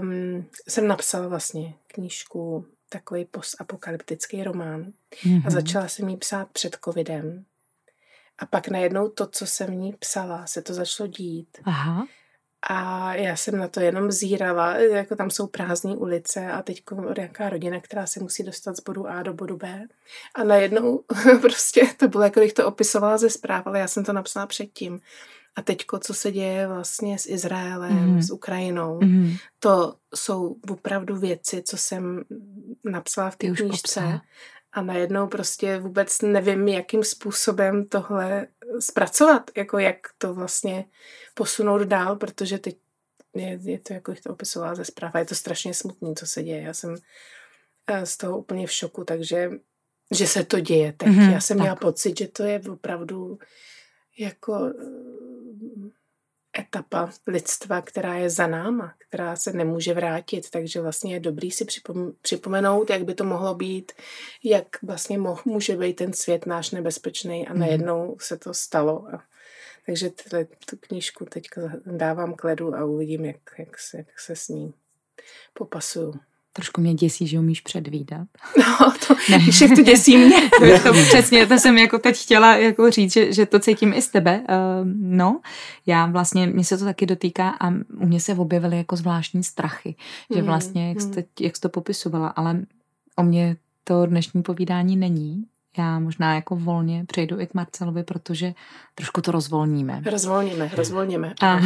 [0.00, 4.92] Um, jsem napsala vlastně knížku, takový postapokalyptický román.
[5.12, 5.42] Mm-hmm.
[5.46, 7.44] A začala jsem ji psát před covidem.
[8.38, 11.58] A pak najednou to, co jsem v ní psala, se to začalo dít.
[11.64, 12.06] Aha.
[12.70, 16.82] A já jsem na to jenom zírala, jako tam jsou prázdné ulice a teď
[17.16, 19.86] nějaká rodina, která se musí dostat z bodu A do bodu B.
[20.34, 21.04] A najednou
[21.40, 25.00] prostě to bylo, jako když to opisovala ze zpráv, ale já jsem to napsala předtím.
[25.56, 28.22] A teďko, co se děje vlastně s Izraelem, mm.
[28.22, 29.32] s Ukrajinou, mm.
[29.58, 32.24] to jsou opravdu věci, co jsem
[32.84, 34.20] napsala v té knížce
[34.72, 38.46] a najednou prostě vůbec nevím, jakým způsobem tohle
[38.80, 40.84] zpracovat, jako jak to vlastně
[41.34, 42.76] posunout dál, protože teď
[43.34, 46.26] je, je to, jako jich to opisovala ze zpráv a je to strašně smutný, co
[46.26, 46.62] se děje.
[46.62, 46.96] Já jsem
[47.86, 49.50] eh, z toho úplně v šoku, takže
[50.14, 51.08] že se to děje teď.
[51.08, 51.62] Mm-hmm, Já jsem tak.
[51.62, 53.38] měla pocit, že to je opravdu
[54.18, 54.72] jako
[56.58, 61.66] etapa lidstva, která je za náma, která se nemůže vrátit, takže vlastně je dobrý si
[62.22, 63.92] připomenout, jak by to mohlo být,
[64.44, 67.60] jak vlastně moh, může být ten svět náš nebezpečný a mhm.
[67.60, 69.06] najednou se to stalo.
[69.14, 69.24] A,
[69.86, 74.36] takže tyhle, tu knížku teďka dávám k ledu a uvidím, jak, jak, se, jak se
[74.36, 74.74] s ní
[75.54, 76.14] popasuju.
[76.58, 78.26] Trošku mě děsí, že umíš předvídat.
[78.58, 79.38] No, to ne.
[79.76, 80.36] to děsí mě.
[80.82, 84.08] to, přesně, to jsem jako teď chtěla jako říct, že, že to cítím i z
[84.08, 84.40] tebe.
[84.40, 85.40] Uh, no,
[85.86, 87.68] já vlastně, mě se to taky dotýká a
[88.00, 89.96] u mě se objevily jako zvláštní strachy,
[90.30, 92.60] že hmm, vlastně, jak jste, jak jste to popisovala, ale
[93.16, 95.44] o mě to dnešní povídání není,
[95.78, 98.54] já možná jako volně přejdu i k Marcelovi, protože
[98.94, 100.02] trošku to rozvolníme.
[100.10, 101.34] Rozvolníme, rozvolníme.
[101.42, 101.60] A,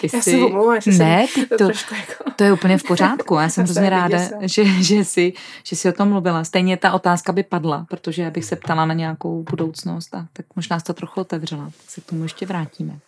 [0.00, 2.30] ty já si omlouvám, že ne, ty to, to, jako...
[2.36, 3.34] to je úplně v pořádku.
[3.34, 5.32] Já jsem hrozně ráda, že, že, jsi,
[5.64, 6.44] že jsi o tom mluvila.
[6.44, 10.46] Stejně ta otázka by padla, protože já bych se ptala na nějakou budoucnost a tak
[10.56, 11.64] možná jsi to trochu otevřela.
[11.64, 12.98] Tak se k tomu ještě vrátíme.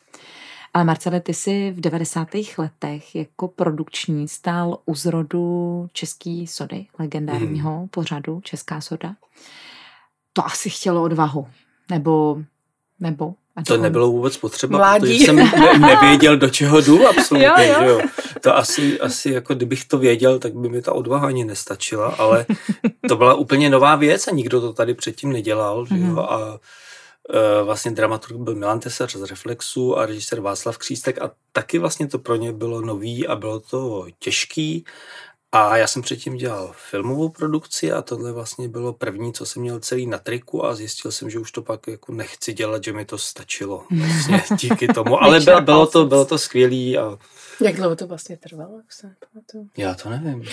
[0.74, 2.28] Ale Marcele, ty jsi v 90.
[2.58, 7.88] letech jako produkční stál u zrodu Český sody, legendárního mm.
[7.88, 9.14] pořadu Česká soda
[10.38, 11.46] to asi chtělo odvahu.
[11.90, 12.38] Nebo,
[13.00, 13.34] nebo
[13.66, 13.82] to on...
[13.82, 15.00] nebylo vůbec potřeba, Mládí.
[15.00, 17.46] protože jsem ne, nevěděl, do čeho jdu absolutně.
[17.46, 17.80] jo, jo.
[17.80, 18.00] Že jo.
[18.40, 22.46] To asi, asi jako kdybych to věděl, tak by mi ta odvaha ani nestačila, ale
[23.08, 25.86] to byla úplně nová věc a nikdo to tady předtím nedělal.
[25.86, 26.06] Že jo.
[26.06, 26.18] Mhm.
[26.18, 26.58] A
[27.34, 32.06] e, vlastně dramaturg byl Milan Tesař z Reflexu a režisér Václav Křístek a taky vlastně
[32.06, 34.84] to pro ně bylo nový a bylo to těžký
[35.52, 39.80] a já jsem předtím dělal filmovou produkci a tohle vlastně bylo první, co jsem měl
[39.80, 43.04] celý na triku a zjistil jsem, že už to pak jako nechci dělat, že mi
[43.04, 45.22] to stačilo vlastně díky tomu.
[45.22, 46.98] Ale bylo, bylo, to, bylo to skvělý.
[46.98, 47.18] A...
[47.60, 48.80] Jak dlouho to vlastně trvalo?
[49.76, 50.44] Já to nevím.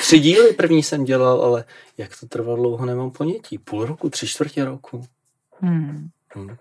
[0.00, 1.64] Tři díly první jsem dělal, ale
[1.98, 3.58] jak to trvalo dlouho, nemám ponětí.
[3.58, 5.06] Půl roku, tři čtvrtě roku.
[5.60, 6.08] Hmm.
[6.34, 6.56] Hmm.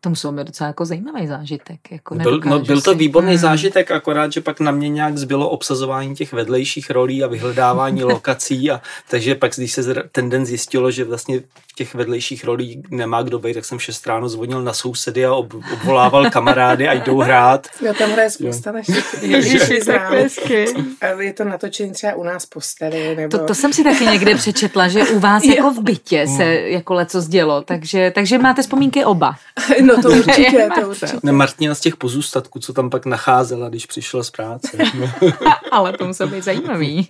[0.00, 1.80] To muselo být docela jako zajímavý zážitek.
[1.90, 2.98] Jako byl, no, byl to si...
[2.98, 3.38] výborný hmm.
[3.38, 8.70] zážitek, akorát, že pak na mě nějak zbylo obsazování těch vedlejších rolí a vyhledávání lokací.
[8.70, 8.80] A,
[9.10, 13.38] takže pak, když se ten den zjistilo, že vlastně v těch vedlejších rolí nemá kdo
[13.38, 17.66] být, tak jsem šest ráno zvonil na sousedy a ob, obvolával kamarády a jdou hrát.
[17.86, 18.72] Jo, tam hraje spousta
[21.18, 23.16] Je to natočení třeba u nás posteli.
[23.16, 23.38] Nebo...
[23.38, 26.94] To, to, jsem si taky někde přečetla, že u vás jako v bytě se jako
[26.94, 29.34] leco zdělo, takže, takže máte vzpomínky oba.
[29.82, 31.18] No to určitě, to určitě.
[31.22, 34.78] Ne, Martina z těch pozůstatků, co tam pak nacházela, když přišla z práce.
[35.70, 37.08] Ale to muselo být zajímavý.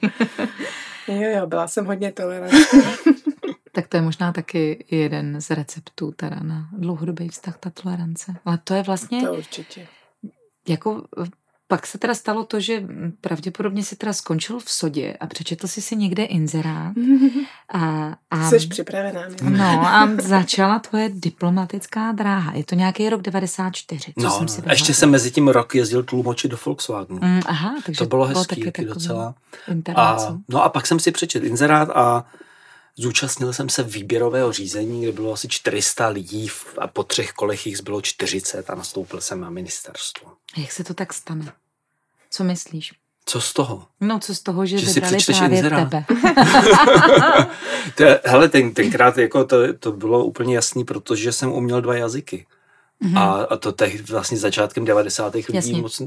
[1.08, 2.80] jo, jo, byla jsem hodně tolerantní.
[3.72, 8.34] tak to je možná taky jeden z receptů teda na dlouhodobý vztah, ta tolerance.
[8.44, 9.22] Ale to je vlastně...
[9.22, 9.86] To určitě.
[10.68, 11.02] Jako
[11.70, 12.82] pak se teda stalo to, že
[13.20, 16.92] pravděpodobně si teda skončil v sodě a přečetl si si někde inzerát.
[17.72, 19.22] A, a, Jsi připravená.
[19.42, 22.52] No a začala tvoje diplomatická dráha.
[22.54, 24.12] Je to nějaký rok 94.
[24.18, 27.20] Co no, jsem si ještě jsem mezi tím rok jezdil tlumočit do Volkswagenu.
[27.22, 29.34] Mm, aha, takže to bylo hezký taky docela.
[29.94, 30.16] A,
[30.48, 32.24] no a pak jsem si přečetl inzerát a
[33.00, 37.82] Zúčastnil jsem se výběrového řízení, kde bylo asi 400 lidí a po třech kolech jich
[37.82, 40.32] bylo 40 a nastoupil jsem na ministerstvo.
[40.56, 41.52] Jak se to tak stane?
[42.30, 42.92] Co myslíš?
[43.24, 43.86] Co z toho?
[44.00, 45.90] No, co z toho, že, že vybrali právě inzerát.
[45.90, 46.04] tebe.
[47.94, 52.46] to, hele, ten, tenkrát jako to, to bylo úplně jasný, protože jsem uměl dva jazyky.
[53.04, 53.18] Mm-hmm.
[53.18, 55.34] A, a to teď vlastně začátkem 90.
[55.34, 56.02] lidí moc,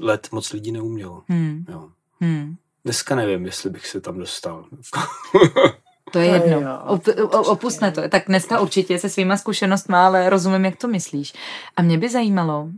[0.00, 1.22] let moc lidí neumělo.
[1.28, 1.64] Mm.
[1.68, 1.88] Jo.
[2.20, 2.56] Mm.
[2.84, 4.64] Dneska nevím, jestli bych se tam dostal.
[6.10, 6.84] To je jedno.
[6.86, 8.08] Op, opustne to.
[8.08, 11.32] Tak dneska určitě se svýma zkušenostmi, ale rozumím, jak to myslíš.
[11.76, 12.68] A mě by zajímalo,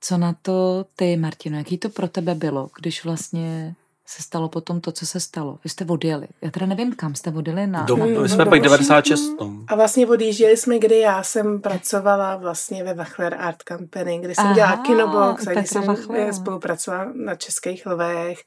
[0.00, 3.74] co na to ty, Martino, jaký to pro tebe bylo, když vlastně
[4.06, 5.58] se stalo potom to, co se stalo.
[5.64, 6.26] Vy jste odjeli.
[6.42, 7.82] Já teda nevím, kam jste odjeli na...
[7.82, 9.22] Do, my jsme pak 96.
[9.68, 14.44] A vlastně odjížděli jsme, kdy já jsem pracovala vlastně ve Wachler Art Company, kde jsem
[14.44, 15.96] Aha, dělala kinobox, a jsem
[16.32, 18.38] spolupracovala na Českých lvech,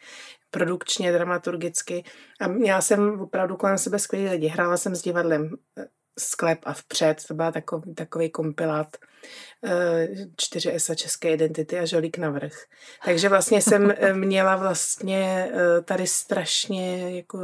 [0.57, 2.03] produkčně, dramaturgicky.
[2.41, 4.47] A měla jsem opravdu kolem sebe skvělý lidi.
[4.47, 5.85] Hrála jsem s divadlem eh,
[6.19, 8.97] Sklep a vpřed, to byla takový, takový kompilát
[9.65, 12.65] eh, čtyři esa české identity a žolík na vrch.
[13.05, 15.51] Takže vlastně jsem eh, měla vlastně
[15.85, 17.39] tady strašně jako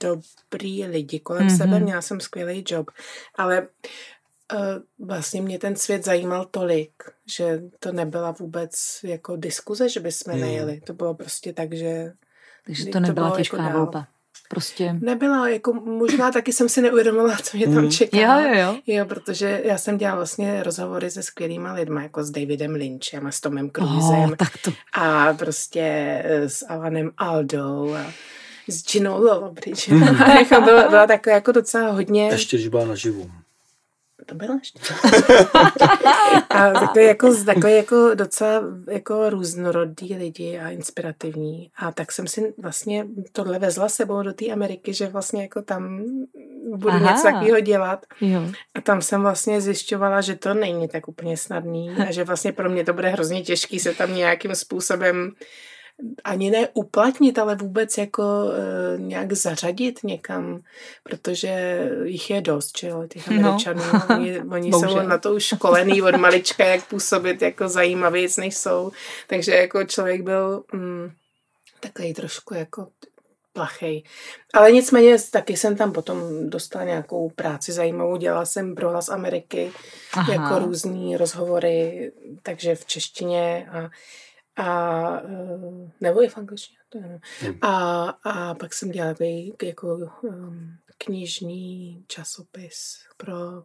[0.00, 1.56] dobrý lidi kolem mm-hmm.
[1.56, 2.90] sebe, měla jsem skvělý job,
[3.34, 3.68] ale
[4.98, 6.92] vlastně mě ten svět zajímal tolik,
[7.26, 10.42] že to nebyla vůbec jako diskuze, že bychom hmm.
[10.42, 10.80] nejeli.
[10.80, 12.12] To bylo prostě tak, že...
[12.66, 14.06] Takže to nebyla to těžká jako volba.
[14.48, 14.92] Prostě...
[15.00, 17.90] Nebyla, jako možná taky jsem si neuvědomila, co mě tam hmm.
[17.90, 18.16] čeká.
[18.16, 18.78] Jo, jo, jo.
[18.86, 23.30] Jo, protože já jsem dělala vlastně rozhovory se skvělýma lidma, jako s Davidem Lynchem a
[23.30, 24.24] s Tomem Cruisem.
[24.24, 24.72] Oh, tak to...
[24.92, 25.84] A prostě
[26.26, 28.12] s Alanem Aldou a
[28.68, 29.88] s Ginou Lollobrigid.
[29.88, 30.02] Mm.
[30.38, 32.28] jako byla, byla taková jako docela hodně...
[32.28, 33.30] Ještě, když byla naživu
[34.26, 34.78] to bylo ještě.
[36.50, 41.70] a takový jako, takový jako docela jako různorodý lidi a inspirativní.
[41.76, 46.04] A tak jsem si vlastně tohle vezla sebou do té Ameriky, že vlastně jako tam
[46.70, 47.12] budu Aha.
[47.12, 48.06] něco takového dělat.
[48.20, 48.40] Jo.
[48.74, 52.70] A tam jsem vlastně zjišťovala, že to není tak úplně snadný a že vlastně pro
[52.70, 55.32] mě to bude hrozně těžký se tam nějakým způsobem
[56.24, 60.60] ani ne uplatnit, ale vůbec jako e, nějak zařadit někam,
[61.02, 63.36] protože jich je dost, že jo, těch no.
[63.36, 63.82] Američanů.
[63.92, 64.16] No.
[64.16, 68.92] Oni, oni jsou na to už školený od malička, jak působit jako zajímavý, než jsou.
[69.26, 71.10] Takže jako člověk byl mm,
[71.80, 72.88] takový trošku jako
[73.52, 74.02] plachej.
[74.54, 78.16] Ale nicméně taky jsem tam potom dostala nějakou práci zajímavou.
[78.16, 79.72] Dělala jsem pro Hlas Ameriky
[80.12, 80.32] Aha.
[80.32, 83.88] jako různý rozhovory, takže v češtině a,
[84.56, 85.20] a
[86.00, 86.78] nebo i v angličtině.
[86.88, 87.20] To nevím.
[87.40, 87.58] Hmm.
[87.62, 89.14] A, a pak jsem dělala
[89.62, 93.64] jako um, knižní časopis pro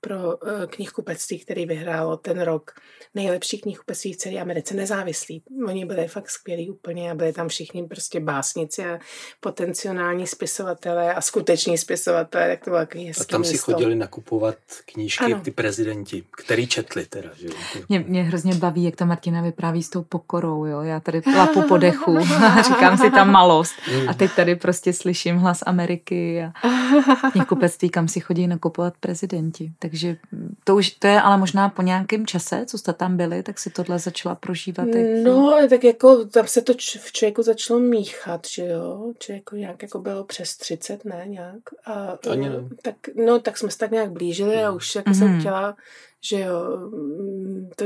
[0.00, 2.72] pro uh, knihkupectví, který vyhrálo ten rok
[3.14, 5.42] nejlepší knihkupectví v celé Americe, nezávislý.
[5.66, 8.98] Oni byli fakt skvělí úplně a byli tam všichni prostě básnici a
[9.40, 14.56] potenciální spisovatelé a skuteční spisovatelé, tak to bylo takový hezký A tam si chodili nakupovat
[14.92, 15.40] knížky ano.
[15.40, 17.48] ty prezidenti, který četli teda, že
[17.88, 20.82] Mě, mě hrozně baví, jak ta Martina vypráví s tou pokorou, jo.
[20.82, 23.74] Já tady lapu po dechu a říkám si tam malost.
[24.08, 26.52] A teď tady prostě slyším hlas Ameriky a
[27.32, 29.72] knihkupectví, kam si chodí nakupovat prezidenti.
[29.78, 30.16] Tak takže
[30.64, 33.70] to už, to je ale možná po nějakém čase, co jste tam byli, tak si
[33.70, 34.88] tohle začala prožívat.
[34.88, 35.24] Jak...
[35.24, 39.82] No, tak jako tam se to č- v člověku začalo míchat, že jo, jako nějak
[39.82, 41.60] jako bylo přes 30, ne, nějak.
[41.86, 42.56] A, Ani ne.
[42.82, 42.94] Tak,
[43.26, 45.18] no, tak jsme se tak nějak blížili a už jako mm-hmm.
[45.18, 45.40] jsem mhm.
[45.40, 45.76] chtěla,
[46.20, 47.84] že jo, mm, to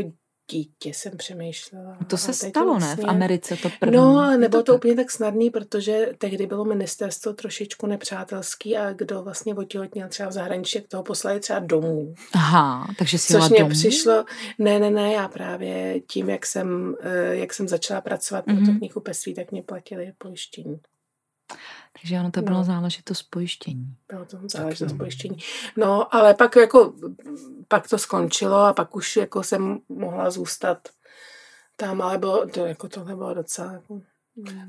[0.51, 1.99] dítě jsem přemýšlela.
[2.07, 2.89] To se stalo, vlastně...
[2.89, 2.95] ne?
[2.95, 3.97] V vlastně- Americe to první.
[3.97, 9.23] No, nebylo to, to úplně tak snadný, protože tehdy bylo ministerstvo trošičku nepřátelský a kdo
[9.23, 12.15] vlastně otěhotněl třeba v zahraničí, jak toho poslali třeba domů.
[12.33, 13.71] Aha, takže si Což mě domů?
[13.71, 14.25] přišlo,
[14.59, 18.57] ne, ne, ne, já právě tím, jak jsem, eh, jak jsem začala pracovat mm-hmm.
[18.57, 18.79] pro to mhm.
[18.79, 20.81] knihu Pesví, tak mě platili pojištění.
[22.01, 22.65] Takže ono to bylo no.
[22.65, 23.97] záležitost pojištění.
[24.09, 25.39] Bylo to záležitost tak, pojištění.
[25.77, 26.95] No, ale pak jako,
[27.69, 30.89] pak to skončilo a pak už jako jsem mohla zůstat
[31.77, 34.01] tam, ale bylo, to, jako tohle bylo docela jako,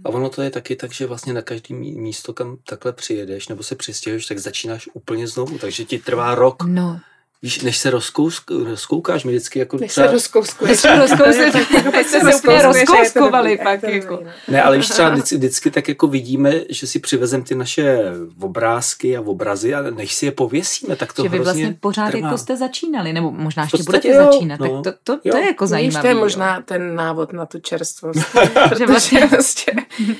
[0.04, 3.64] a ono to je taky tak, že vlastně na každý místo, kam takhle přijedeš nebo
[3.64, 6.64] se přistěhuješ, tak začínáš úplně znovu, takže ti trvá rok.
[6.64, 7.00] No,
[7.46, 10.08] Víš, než se rozkousk, rozkoukáš, mi vždycky jako než třeba...
[10.08, 10.72] se rozkouskuješ.
[10.72, 11.54] Než se rozkouskuješ,
[11.92, 13.84] tak se úplně rozkouskovali pak.
[13.84, 14.24] Jako.
[14.48, 18.00] Ne, ale víš, třeba vždycky, vždycky tak jako vidíme, že si přivezem ty naše
[18.42, 22.28] obrázky a obrazy a než si je pověsíme, tak to že vy vlastně pořád trvá.
[22.28, 25.32] jako jste začínali, nebo možná ještě podstatě budete jo, začínat, no, tak to, to, jo.
[25.32, 26.02] to je jako zajímavé.
[26.02, 28.20] to je možná ten návod na tu čerstvost.
[28.78, 29.72] že vlastně prostě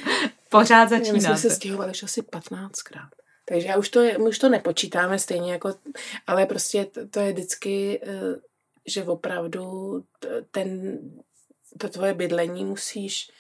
[0.50, 1.14] pořád začínáte.
[1.14, 3.25] My jsme se stěhovali už asi 15krát.
[3.46, 5.74] Takže já už to, my už to nepočítáme stejně jako,
[6.28, 8.40] ale prostě to, to je vždycky, eh,
[8.86, 10.04] že opravdu
[10.52, 11.00] ten,
[11.78, 13.32] to tvoje bydlení musíš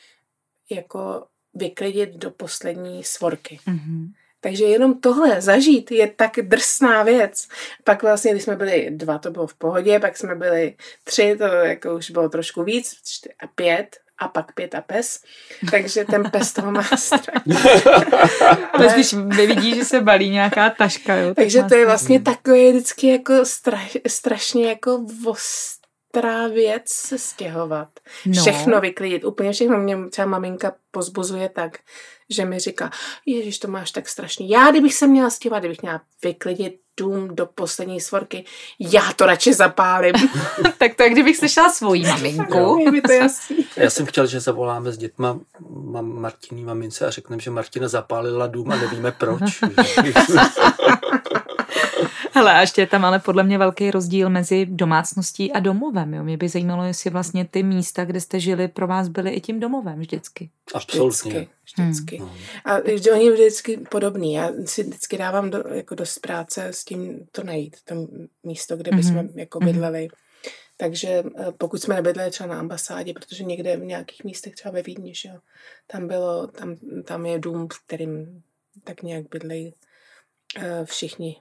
[0.69, 3.59] jako vyklidit do poslední svorky.
[3.67, 4.11] Mm-hmm.
[4.41, 7.47] Takže jenom tohle zažít je tak drsná věc.
[7.83, 11.43] Pak vlastně, když jsme byli dva, to bylo v pohodě, pak jsme byli tři, to
[11.43, 15.19] jako už bylo trošku víc, čtyři a pět, a pak pět a pes.
[15.71, 17.43] Takže ten pes toho má strach.
[18.73, 18.93] Ale...
[18.93, 21.15] když vidí, že se balí nějaká taška.
[21.15, 27.89] Jo, Takže to je vlastně takové vždycky jako straš, strašně jako ostrá věc se stěhovat.
[28.25, 28.41] No.
[28.41, 29.77] Všechno vyklidit, úplně všechno.
[29.77, 31.77] Mě třeba maminka pozbuzuje tak,
[32.29, 32.91] že mi říká,
[33.25, 34.49] Ježíš, to máš tak strašný.
[34.49, 38.45] Já, kdybych se měla stěhovat, kdybych měla vyklidit dům do poslední svorky,
[38.79, 40.13] já to radši zapálím.
[40.77, 42.77] tak to je, kdybych slyšela svoji maminku.
[42.79, 43.57] je mi to jasný.
[43.77, 48.47] Já jsem chtěl, že zavoláme s dětma mam, Martiný mamince a řekneme, že Martina zapálila
[48.47, 49.41] dům a nevíme proč.
[52.37, 56.13] Hele, a ještě je tam ale podle mě velký rozdíl mezi domácností a domovem.
[56.13, 56.23] Jo?
[56.23, 59.59] Mě by zajímalo, jestli vlastně ty místa, kde jste žili, pro vás byly i tím
[59.59, 60.49] domovem vždycky.
[60.73, 61.47] Absolutně.
[61.63, 61.81] Vždycky.
[61.81, 62.17] vždycky.
[62.17, 62.29] Hmm.
[62.65, 64.33] A vždy, oni vždycky podobný.
[64.33, 68.07] Já si vždycky dávám do, jako dost práce s tím to najít, tam
[68.43, 69.39] místo, kde bychom hmm.
[69.39, 69.67] jako mhm.
[69.67, 70.07] bydleli.
[70.77, 74.81] Takže eh, pokud jsme nebydleli třeba na ambasádě, protože někde v nějakých místech, třeba ve
[74.81, 75.35] Vídni, že jo,
[75.87, 78.43] tam, bylo, tam, tam je dům, v kterým
[78.83, 79.73] tak nějak bydlejí
[80.57, 81.35] uh, všichni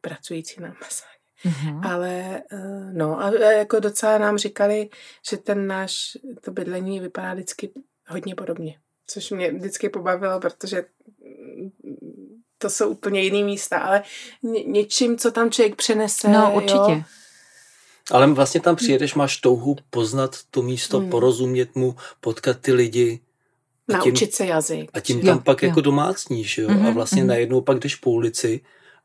[0.00, 1.16] pracující na ambasádě.
[1.44, 1.90] Mm-hmm.
[1.90, 4.88] Ale uh, no a jako docela nám říkali,
[5.30, 7.70] že ten náš, to bydlení vypadá vždycky
[8.08, 8.78] hodně podobně.
[9.06, 10.84] Což mě vždycky pobavilo, protože
[12.58, 14.02] to jsou úplně jiný místa, ale
[14.42, 16.28] ně, něčím, co tam člověk přenese.
[16.28, 16.92] No, určitě.
[16.92, 17.02] Jo,
[18.10, 21.10] ale vlastně tam přijedeš, máš touhu poznat to místo, hmm.
[21.10, 23.20] porozumět mu, potkat ty lidi.
[23.88, 24.90] A Naučit tím, se jazyk.
[24.94, 25.68] A tím tam jo, pak jo.
[25.68, 26.68] jako domácníš, jo?
[26.68, 27.26] Mm-hmm, a vlastně mm-hmm.
[27.26, 28.60] najednou pak jdeš po ulici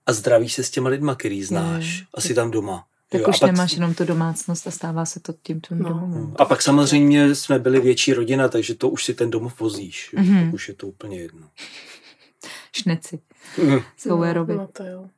[0.05, 1.99] a zdravíš se s těma lidma, který znáš.
[1.99, 2.05] Je.
[2.13, 2.85] Asi tam doma.
[3.09, 3.51] Tak jo, už pak...
[3.51, 5.89] nemáš jenom tu domácnost a stává se to tím tvým no.
[5.89, 6.33] domovem.
[6.35, 10.13] A pak samozřejmě jsme byli větší rodina, takže to už si ten domov vozíš.
[10.17, 10.53] Mm-hmm.
[10.53, 11.47] už je to úplně jedno.
[12.73, 13.19] Šneci.
[13.63, 13.79] Mm.
[13.97, 14.55] Sauerovi.
[14.55, 15.09] No, no jo.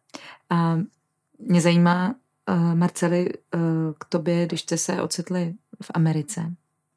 [0.49, 0.79] A
[1.39, 2.15] mě zajímá,
[2.49, 3.61] uh, Marceli, uh,
[3.99, 6.53] k tobě, když jste se ocitli v Americe,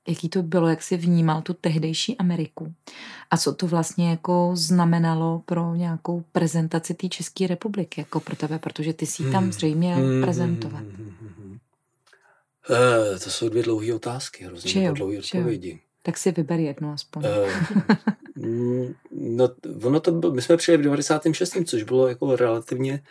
[0.08, 2.72] jaký to bylo, jak si vnímal tu tehdejší Ameriku
[3.30, 8.58] a co to vlastně jako znamenalo pro nějakou prezentaci té České republiky, jako pro tebe,
[8.58, 9.52] protože ty si tam hmm.
[9.52, 10.22] zřejmě hmm.
[10.22, 10.82] prezentovat.
[10.82, 11.58] Hmm.
[12.70, 15.80] Uh, to jsou dvě dlouhé otázky, hrozně dlouhé odpovědi.
[16.02, 17.24] Tak si vyber jednu aspoň.
[17.24, 17.50] Uh,
[19.10, 19.48] no,
[19.84, 23.02] ono to bylo, my jsme přijeli v 96., což bylo jako relativně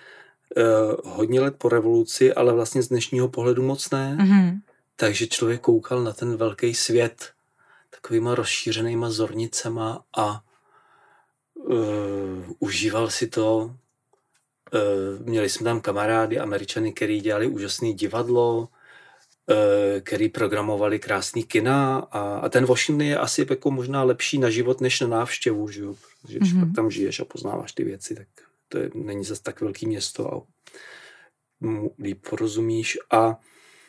[0.58, 4.18] uh, hodně let po revoluci, ale vlastně z dnešního pohledu moc ne.
[4.20, 4.60] Mm-hmm.
[4.96, 7.32] Takže člověk koukal na ten velký svět
[7.90, 10.44] takovýma rozšířenýma zornicema a
[11.54, 13.76] uh, užíval si to.
[14.74, 19.56] Uh, měli jsme tam kamarády, američany, který dělali úžasné divadlo, uh,
[20.02, 24.82] který programovali krásný kina a, a ten Washington je asi jako možná lepší na život
[24.82, 25.96] než na návštěvu, že jo?
[26.22, 26.60] Protože když mm-hmm.
[26.60, 28.28] pak tam žiješ a poznáváš ty věci, tak
[28.70, 30.42] to je, není zase tak velký město a
[32.00, 33.40] líp porozumíš a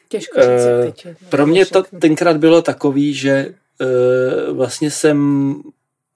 [0.08, 5.54] Těžko říct, uh, teď, pro mě to tenkrát bylo takový, že uh, vlastně jsem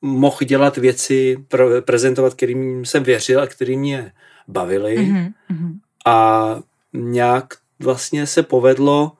[0.02, 4.12] mohl dělat věci, pro, prezentovat, kterým jsem věřil a který mě
[4.48, 5.32] bavili mm-hmm.
[6.06, 6.60] a
[6.92, 9.12] nějak vlastně se povedlo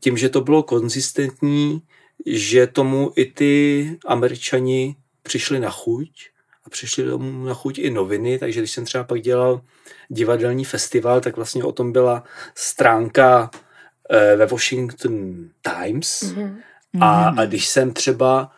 [0.00, 1.82] tím, že to bylo konzistentní,
[2.26, 6.10] že tomu i ty američani přišli na chuť
[6.64, 9.60] a přišli tomu na chuť i noviny, takže když jsem třeba pak dělal
[10.08, 13.50] divadelní festival, tak vlastně o tom byla stránka
[14.10, 16.56] ve Washington Times mm-hmm.
[17.00, 18.50] a, a když jsem třeba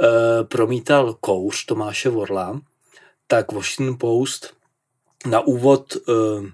[0.00, 2.60] uh, promítal kouř Tomáše Vorla,
[3.26, 4.54] tak Washington Post
[5.26, 6.46] na úvod uh,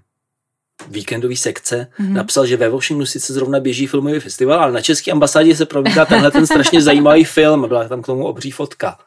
[0.89, 2.13] víkendový sekce mm-hmm.
[2.13, 6.05] napsal, že ve Washingtonu sice zrovna běží filmový festival, ale na české ambasádě se promítá
[6.05, 8.99] tenhle ten strašně zajímavý film a byla tam k tomu obří fotka.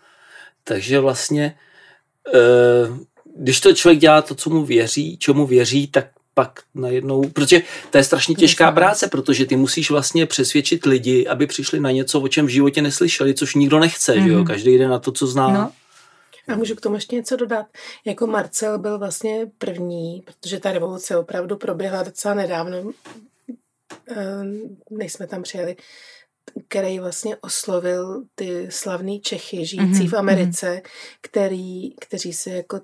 [0.63, 1.57] Takže vlastně,
[3.35, 7.97] když to člověk dělá to, co mu věří, čemu věří, tak pak najednou, protože to
[7.97, 12.27] je strašně těžká práce, protože ty musíš vlastně přesvědčit lidi, aby přišli na něco, o
[12.27, 14.23] čem v životě neslyšeli, což nikdo nechce, mm-hmm.
[14.23, 14.37] že jo?
[14.37, 14.47] Mhm.
[14.47, 15.47] Každý jde na to, co zná.
[15.47, 15.71] No.
[16.47, 17.65] A můžu k tomu ještě něco dodat.
[18.05, 22.77] Jako Marcel byl vlastně první, protože ta revoluce opravdu proběhla docela nedávno,
[24.07, 25.75] ehm, než jsme tam přijeli,
[26.67, 30.09] který vlastně oslovil ty slavný Čechy žijící mm-hmm.
[30.09, 30.81] v Americe,
[31.21, 32.81] který, kteří se jako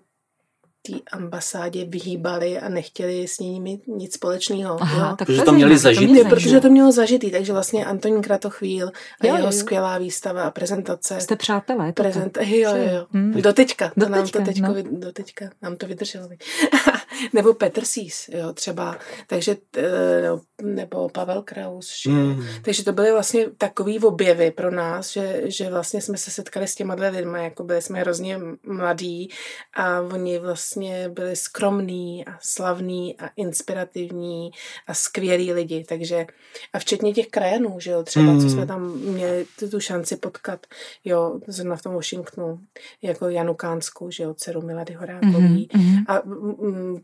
[0.82, 4.78] té ambasádě vyhýbali a nechtěli s nimi nic společného.
[4.82, 6.24] Aha, tak protože to měli zažít.
[6.24, 8.88] To protože to mělo zažitý, takže vlastně Antonín Kratochvíl
[9.22, 9.52] a jo, jeho jo.
[9.52, 11.22] skvělá výstava a prezentace.
[11.22, 11.94] Jste přátelé?
[11.94, 13.06] Prezent, jo, jo, jo.
[13.12, 13.42] Hmm.
[13.42, 15.00] Doteďka, to do nám to teďko, no.
[15.00, 16.30] doteďka nám to vydrželo.
[17.34, 18.98] nebo Petr Sís, jo, třeba,
[19.28, 20.30] takže, eh,
[20.62, 22.44] nebo Pavel Kraus, mm.
[22.62, 26.76] takže to byly vlastně takový objevy pro nás, že, že vlastně jsme se setkali s
[26.76, 29.30] těma lidmi, jako byli jsme hrozně mladí
[29.76, 34.52] a oni vlastně byli skromní a slavní a inspirativní
[34.88, 36.28] a skvělí lidi, takže
[36.74, 38.42] a včetně těch krajanů, že jo, třeba, mm.
[38.42, 40.68] co jsme tam měli tu šanci potkat,
[41.06, 42.60] jo, zrovna v tom Washingtonu,
[43.02, 46.04] jako Janu Kánskou, že jo, dceru Milady Horákový mm-hmm.
[46.08, 46.22] a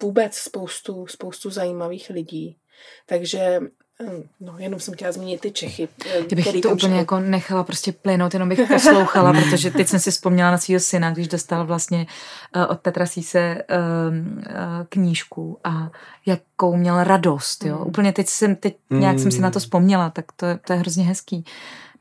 [0.06, 2.58] vůbec spoustu, spoustu zajímavých lidí.
[3.06, 3.60] Takže
[4.04, 5.88] hm, No, jenom jsem chtěla zmínit ty Čechy.
[6.06, 7.00] Eh, Kdybych to úplně šel...
[7.00, 11.12] jako nechala prostě plynout, jenom bych poslouchala, protože teď jsem si vzpomněla na svého syna,
[11.12, 12.08] když dostal vlastně
[12.56, 14.54] uh, od Petra Síse uh, uh,
[14.90, 15.92] knížku a
[16.26, 17.78] jakou měl radost, jo.
[17.78, 17.88] Mm.
[17.88, 19.20] Úplně teď jsem, teď nějak mm.
[19.20, 21.46] jsem si na to vzpomněla, tak to, to je hrozně hezký.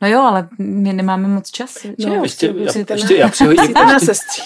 [0.03, 1.89] No jo, ale my nemáme moc času.
[1.99, 4.43] No, ještě, já, ještě, já přihodím, na sestří.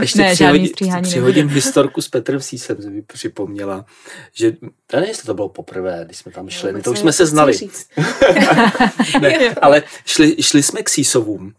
[0.00, 3.84] ještě ne, přihodím, přihodím historku s Petrem Sísem, že mi připomněla,
[4.32, 4.46] že,
[4.92, 7.26] já nevím, jestli to bylo poprvé, když jsme tam šli, no, to už jsme se
[7.26, 7.52] znali.
[9.20, 11.54] ne, ale šli, šli jsme k Sísovům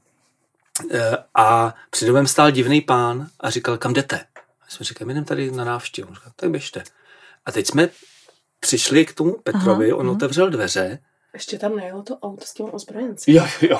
[0.91, 4.19] eh, a před domem stál divný pán a říkal, kam jdete?
[4.61, 6.13] A jsme říkali, jdeme tady na návštěvu.
[6.13, 6.83] Říkal, tak běžte.
[7.45, 7.89] A teď jsme
[8.59, 10.15] přišli k tomu Petrovi, aha, on aha.
[10.15, 10.99] otevřel dveře
[11.33, 13.35] ještě tam nejelo to auto s tím ozbrojencem.
[13.35, 13.79] Jo, jo.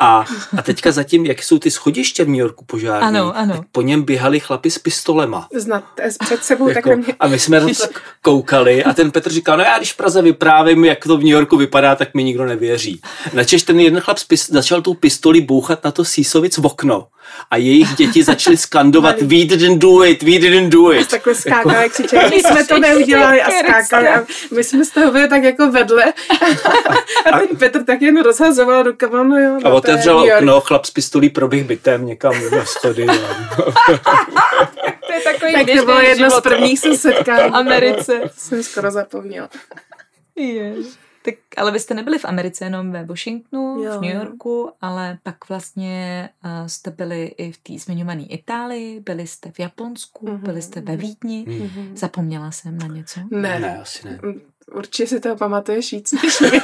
[0.00, 0.24] A,
[0.58, 3.54] a teďka zatím, jak jsou ty schodiště v New Yorku požární, ano, ano.
[3.56, 5.48] tak po něm běhali chlapi s pistolema.
[5.54, 5.84] Znat,
[6.24, 7.14] před sebou jako, tak mě...
[7.20, 9.96] A my jsme na to tak koukali a ten Petr říkal, no já když v
[9.96, 13.00] Praze vyprávím, jak to v New Yorku vypadá, tak mi nikdo nevěří.
[13.32, 14.18] Načež ten jeden chlap
[14.48, 17.06] začal tou pistolí bouchat na to Sísovic v okno
[17.50, 21.08] a jejich děti začaly skandovat we didn't do it, we didn't do it.
[21.10, 21.88] Takhle skákali, jako...
[21.88, 25.70] křičeli, my jsme to neudělali a skákali a my jsme z toho byli tak jako
[25.70, 26.04] vedle
[27.32, 29.58] a ten Petr tak jen rozhazoval rukama, no jo.
[29.64, 33.06] No, a otevřel okno, chlap s pistolí proběh bytem někam na schody.
[35.06, 37.52] to je takový tak to bylo jedno z prvních se setkání.
[37.52, 38.20] Americe.
[38.36, 39.48] Jsem skoro zapomněla.
[40.36, 40.86] Jež.
[41.22, 43.98] Tak, ale vy jste nebyli v Americe jenom ve Washingtonu, jo.
[43.98, 49.26] v New Yorku, ale pak vlastně uh, jste byli i v té zmiňované Itálii, byli
[49.26, 50.38] jste v Japonsku, mm-hmm.
[50.38, 51.44] byli jste ve Vídni.
[51.48, 51.96] Mm-hmm.
[51.96, 53.20] Zapomněla jsem na něco?
[53.30, 54.18] Ne, ne asi ne.
[54.72, 56.60] Určitě si to pamatuješ víc než mě.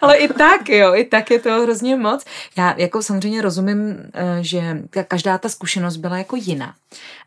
[0.00, 2.24] Ale i tak, jo, i tak je to hrozně moc.
[2.58, 6.74] Já jako samozřejmě rozumím, eh, že každá ta zkušenost byla jako jiná.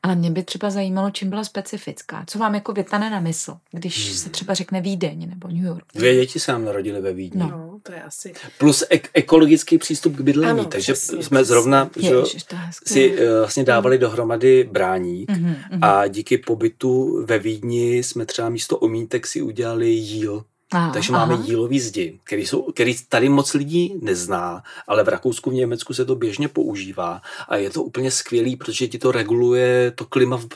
[0.03, 2.23] Ale mě by třeba zajímalo, čím byla specifická.
[2.27, 4.17] Co vám jako vytane na mysl, když hmm.
[4.17, 5.83] se třeba řekne Vídeň nebo New York?
[5.95, 7.39] Dvě děti se nám narodily ve Vídni.
[7.39, 8.33] No, no to je asi.
[8.57, 10.51] Plus ek- ekologický přístup k bydlení.
[10.51, 12.45] Ano, takže přesně, jsme zrovna že, Ježiš,
[12.85, 18.77] si uh, vlastně dávali dohromady bráník mm-hmm, a díky pobytu ve Vídni jsme třeba místo
[18.77, 20.43] omítek si udělali jíl.
[20.71, 21.43] Aha, Takže máme aha.
[21.45, 26.05] jílový zdi, který, jsou, který tady moc lidí nezná, ale v Rakousku, v Německu se
[26.05, 30.47] to běžně používá a je to úplně skvělý, protože ti to reguluje to klima v,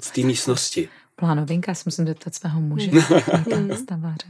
[0.00, 0.88] v té místnosti.
[1.16, 2.90] Plánovinka, já si musím zeptat svého muže,
[3.82, 4.28] staváře.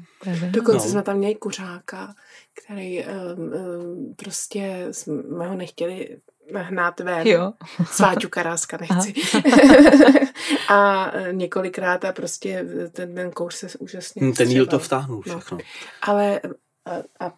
[0.50, 0.92] Dokonce no.
[0.92, 2.14] jsme tam měli kuřáka,
[2.62, 6.18] který um, um, prostě jsme ho nechtěli
[6.54, 7.26] hnát ven.
[7.26, 7.52] Jo.
[7.86, 9.14] Sváťu Karáska nechci.
[10.68, 15.38] a e, několikrát a prostě ten, ten kouř se úžasně Ten jíl to vtáhnul no.
[15.38, 15.58] všechno.
[15.58, 15.64] No.
[16.02, 16.40] Ale
[16.86, 17.32] a, a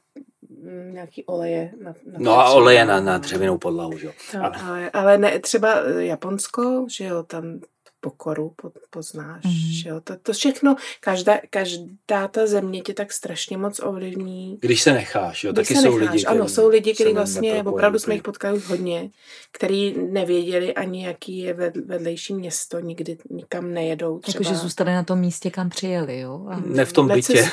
[0.92, 1.72] nějaký oleje.
[1.82, 4.12] Na, na no a oleje na, na dřevěnou podlahu, že jo.
[4.34, 7.60] No, ale, ale ne, třeba Japonsko, že jo, tam
[8.00, 8.54] pokoru
[8.90, 9.72] poznáš, mm.
[9.82, 10.00] že jo.
[10.00, 14.58] To, to všechno, každá, každá ta země tě tak strašně moc ovlivní.
[14.60, 16.12] Když se necháš, jo, taky jsou necháš.
[16.12, 19.10] lidi, Ano, jsou lidi, kteří vlastně, opravdu jsme jich potkali hodně,
[19.52, 24.40] kteří nevěděli ani, jaký je vedlejší město, nikdy nikam nejedou třeba.
[24.40, 26.46] Jakože zůstali na tom místě, kam přijeli, jo?
[26.50, 26.62] A...
[26.66, 27.44] Ne v tom bytě.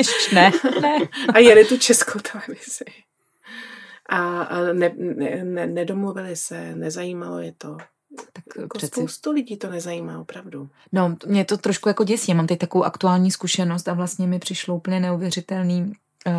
[0.34, 0.50] ne,
[0.80, 0.98] ne.
[1.34, 2.84] A jeli tu českou televizi.
[4.08, 7.76] A, a ne, ne, ne, nedomluvili se, nezajímalo je to.
[8.16, 9.00] Tak jako přeci...
[9.00, 10.68] spoustu lidí to nezajímá opravdu.
[10.92, 12.34] No, mě to trošku jako děsí.
[12.34, 15.92] Mám teď takovou aktuální zkušenost a vlastně mi přišlo úplně neuvěřitelný
[16.26, 16.32] uh,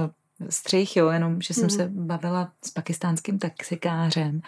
[0.49, 1.69] střih, jo, jenom, že jsem mm.
[1.69, 4.41] se bavila s pakistánským taxikářem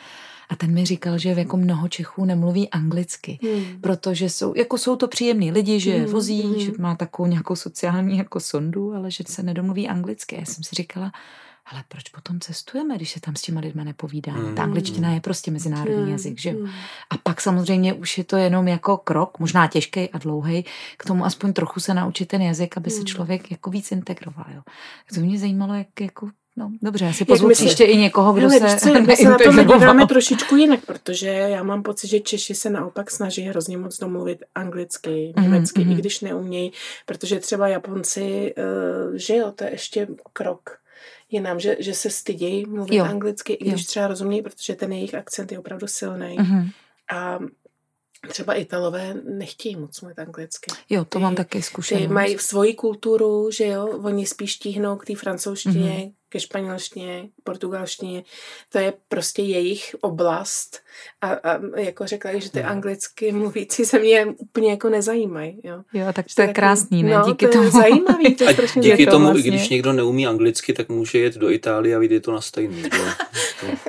[0.50, 3.82] a ten mi říkal, že jako mnoho Čechů nemluví anglicky, mm.
[3.82, 6.06] protože jsou, jako jsou to příjemní lidi, že mm.
[6.06, 6.60] vozí, mm.
[6.60, 10.36] že má takovou nějakou sociální jako sondu, ale že se nedomluví anglicky.
[10.36, 11.12] Já jsem si říkala,
[11.66, 14.34] ale proč potom cestujeme, když se tam s těma lidmi nepovídá?
[14.34, 14.56] Mm.
[14.56, 16.12] Ta angličtina je prostě mezinárodní mm.
[16.12, 16.70] jazyk, že mm.
[17.10, 20.66] A pak samozřejmě už je to jenom jako krok, možná těžký a dlouhý,
[20.98, 22.98] k tomu aspoň trochu se naučit ten jazyk, aby mm.
[22.98, 24.46] se člověk jako víc integroval.
[24.56, 24.62] Jo.
[25.08, 28.50] Tak to mě zajímalo, jak jako No, dobře, já si pozvu příště i někoho, kdo
[28.50, 32.20] hele, se co, my se na to díváme trošičku jinak, protože já mám pocit, že
[32.20, 35.92] Češi se naopak snaží hrozně moc domluvit anglicky, mhm, německy, mm-hmm.
[35.92, 36.72] i když neumějí,
[37.06, 40.83] protože třeba Japonci, uh, že jo, to je ještě krok
[41.34, 43.06] jinam, že, že se stydějí mluvit jo.
[43.06, 43.88] anglicky, i když jo.
[43.88, 46.38] třeba rozumějí, protože ten jejich akcent je opravdu silný.
[46.40, 46.72] Mm-hmm.
[47.14, 47.40] A
[48.28, 50.72] třeba Italové nechtějí moc mluvit anglicky.
[50.90, 52.08] Jo, to ty, mám taky zkušenost.
[52.08, 57.30] Ty mají svoji kulturu, že jo, oni spíš tíhnou k té francouzštině, mm-hmm ke španělštině,
[57.44, 58.24] portugalštině.
[58.70, 60.80] To je prostě jejich oblast.
[61.24, 65.60] A, a jako řekla, že ty anglicky mluvící se mě úplně jako nezajímají.
[65.64, 67.14] Jo, jo tak to je krásný, ne?
[67.14, 67.64] No, díky to tomu.
[67.64, 68.36] je zajímavý.
[68.36, 69.52] To je strašně díky tomu, vlastně.
[69.52, 72.84] když někdo neumí anglicky, tak může jet do Itálie a vidět to na stejný.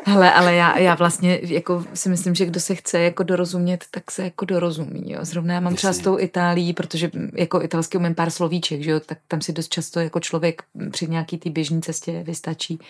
[0.04, 4.10] Hele, ale já, já vlastně jako si myslím, že kdo se chce jako dorozumět, tak
[4.10, 5.12] se jako dorozumí.
[5.12, 5.18] Jo.
[5.22, 9.00] Zrovna já mám třeba s tou Itálií, protože jako italsky umím pár slovíček, že jo,
[9.00, 12.84] tak tam si dost často jako člověk při nějaký té běžné cestě vystačí uh,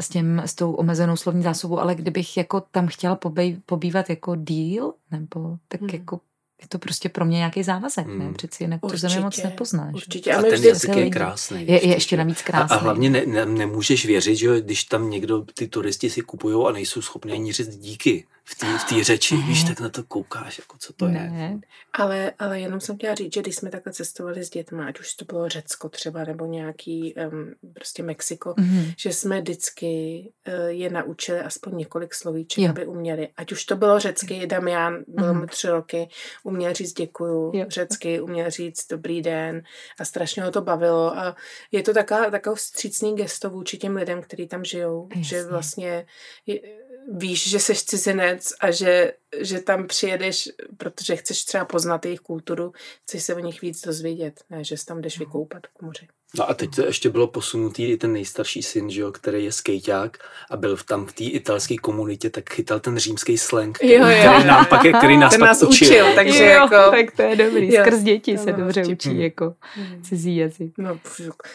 [0.00, 4.36] s, těm, s tou omezenou slovní zásobou, ale kdybych jako tam chtěla pobej, pobývat jako
[4.36, 5.90] díl, nebo tak hmm.
[5.92, 6.20] jako
[6.62, 8.18] je to prostě pro mě nějaký závazek, hmm.
[8.18, 8.32] ne?
[8.32, 9.94] Přeci jinak určitě, tu zemi moc nepoznáš.
[9.94, 10.32] Určitě.
[10.32, 11.66] A, a ten jazyk je krásný.
[11.68, 12.76] Je, je ještě navíc krásný.
[12.76, 16.66] A, a hlavně ne, ne, nemůžeš věřit, že když tam někdo, ty turisti si kupují
[16.68, 19.42] a nejsou schopni ani říct díky v té v tý řeči, ne.
[19.46, 21.32] víš, tak na to koukáš, jako co to ne.
[21.34, 21.60] je.
[21.92, 25.14] Ale, ale jenom jsem chtěla říct, že když jsme takhle cestovali s dětmi, ať už
[25.14, 28.94] to bylo Řecko třeba, nebo nějaký um, prostě Mexiko, mm-hmm.
[28.98, 32.70] že jsme vždycky uh, je naučili aspoň několik slovíček, jo.
[32.70, 33.28] aby uměli.
[33.36, 35.48] Ať už to bylo řecky, Damian, bylo mm-hmm.
[35.48, 36.08] tři roky,
[36.44, 37.64] uměl říct děkuju, jo.
[37.68, 39.62] řecky, uměl říct dobrý den
[40.00, 41.36] a strašně ho to bavilo a
[41.72, 45.24] je to taková, taková vstřícný gesto vůči těm lidem, kteří tam žijou, Jasně.
[45.24, 46.06] že vlastně
[46.46, 46.60] je,
[47.08, 52.72] víš, že jsi cizinec a že, že tam přijedeš, protože chceš třeba poznat jejich kulturu,
[53.02, 56.08] chceš se o nich víc dozvědět, ne, že jsi tam jdeš vykoupat k moři.
[56.38, 59.52] No a teď to ještě bylo posunutý i ten nejstarší syn, že jo, který je
[59.52, 60.18] skejťák
[60.50, 64.32] a byl tam v té italské komunitě, tak chytal ten římský slang, který, jo, jo,
[64.32, 65.88] který, nám pak, který nás, ten pak nás učil.
[65.88, 66.14] učil.
[66.14, 66.90] takže jo, jako...
[66.90, 67.82] Tak to je dobrý, jo.
[67.84, 69.20] skrz děti se no, dobře učí hmm.
[69.20, 69.54] jako
[70.02, 70.72] cizí jazyk.
[70.78, 71.00] No,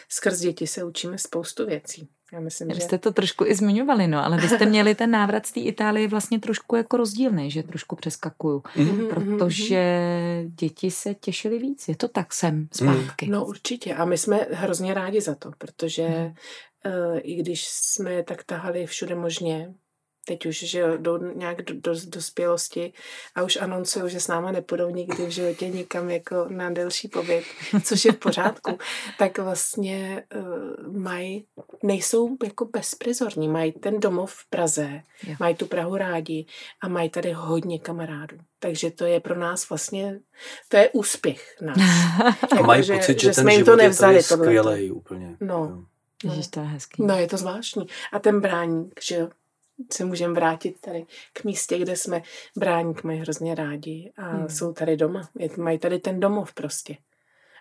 [0.09, 2.07] skrz děti se učíme spoustu věcí.
[2.33, 2.81] Já myslím, že...
[2.81, 6.07] Jste to trošku i zmiňovali, no, ale vy jste měli ten návrat z té Itálie
[6.07, 9.81] vlastně trošku jako rozdílný, že trošku přeskakuju, mm-hmm, protože
[10.47, 11.87] děti se těšily víc.
[11.87, 13.27] Je to tak sem zpátky?
[13.27, 16.25] No určitě a my jsme hrozně rádi za to, protože mm.
[16.85, 19.73] uh, i když jsme tak tahali všude možně,
[20.27, 22.93] teď už, že jo, jdou nějak do, do dospělosti
[23.35, 27.43] a už anoncují, že s náma nepůjdou nikdy v životě nikam jako na delší pobyt,
[27.83, 28.77] což je v pořádku,
[29.17, 31.45] tak vlastně uh, mají,
[31.83, 35.35] nejsou jako bezprizorní, mají ten domov v Praze, jo.
[35.39, 36.45] mají tu Prahu rádi
[36.81, 38.37] a mají tady hodně kamarádů.
[38.59, 40.19] Takže to je pro nás vlastně,
[40.69, 41.77] to je úspěch náš.
[42.59, 44.15] a mají že, pocit, že, že ten jsme jim to nevzali.
[44.15, 45.37] Je skvělej úplně.
[45.41, 45.85] No.
[46.23, 47.03] Ježiš, to je hezký.
[47.05, 47.87] No, je to zvláštní.
[48.13, 49.29] A ten bráník, že jo,
[49.91, 52.21] se můžeme vrátit tady k místě, kde jsme
[52.57, 54.49] bráník mají hrozně rádi a hmm.
[54.49, 55.29] jsou tady doma.
[55.57, 56.97] Mají tady ten domov prostě.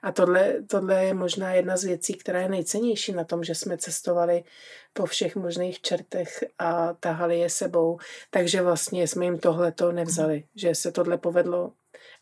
[0.03, 3.79] A tohle, tohle je možná jedna z věcí, která je nejcennější na tom, že jsme
[3.79, 4.45] cestovali
[4.93, 7.99] po všech možných čertech a tahali je sebou.
[8.31, 10.45] Takže vlastně jsme jim tohle to nevzali.
[10.55, 11.73] Že se tohle povedlo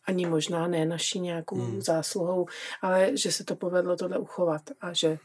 [0.06, 1.82] ani možná ne naší nějakou hmm.
[1.82, 2.46] zásluhou,
[2.82, 5.18] ale že se to povedlo tohle uchovat a že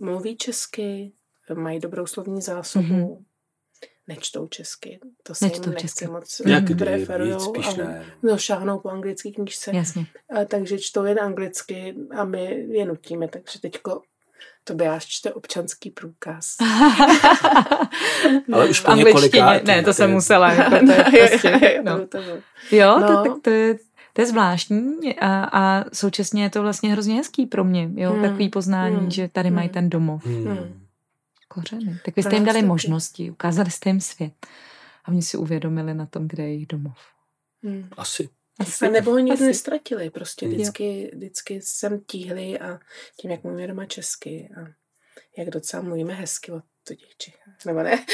[0.00, 1.12] mluví česky,
[1.54, 3.24] mají dobrou slovní zásobu, mm-hmm
[4.08, 5.00] nečtou česky.
[5.22, 6.06] To se nečtou jim nechci česky.
[6.06, 7.40] moc Jak preferujou.
[7.40, 8.04] Spíš ne.
[8.22, 9.70] No, šáhnou po anglické knížce.
[9.74, 10.06] Jasně.
[10.30, 13.28] A, takže čtou jen anglicky a my je nutíme.
[13.28, 14.02] Takže teďko
[14.64, 16.56] to by až čte občanský průkaz.
[18.52, 19.64] Ale už po několikrát.
[19.64, 20.52] Ne, to jsem musela.
[20.52, 21.98] Jako to je prostě, no.
[22.72, 23.08] Jo, no.
[23.08, 23.74] to, tak to je,
[24.12, 28.22] to je zvláštní a, a současně je to vlastně hrozně hezký pro mě, jo, hmm.
[28.22, 29.10] takový poznání, hmm.
[29.10, 29.56] že tady hmm.
[29.56, 30.26] mají ten domov.
[30.26, 30.87] Hmm.
[31.60, 32.00] Kořeny.
[32.04, 34.46] Tak vy jste jim dali možnosti, ukázali jste jim svět.
[35.04, 36.98] A oni si uvědomili na tom, kde je jejich domov.
[37.62, 37.88] Hmm.
[37.96, 38.28] Asi.
[38.58, 38.86] Asi.
[38.86, 40.10] A nebo ho nikdy nestratili.
[40.10, 40.54] Prostě hmm.
[40.54, 42.78] vždycky, vždycky jsem tíhli a
[43.20, 44.60] tím, jak mluvíme doma česky a
[45.38, 47.64] jak docela mluvíme hezky o těch Čechách.
[47.66, 48.06] Nebo ne?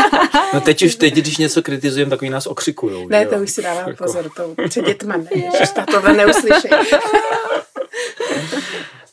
[0.54, 3.08] no teď už, teď, když něco kritizujeme, tak oni nás okřikujou.
[3.08, 3.30] Ne, jo?
[3.30, 4.04] to už si dávám jako...
[4.04, 6.68] pozor, to před dětma ne, že tohle neuslyší.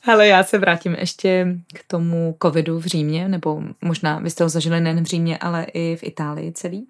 [0.05, 4.49] Ale já se vrátím ještě k tomu covidu v Římě, nebo možná vy jste ho
[4.49, 6.87] zažili nejen v Římě, ale i v Itálii celý.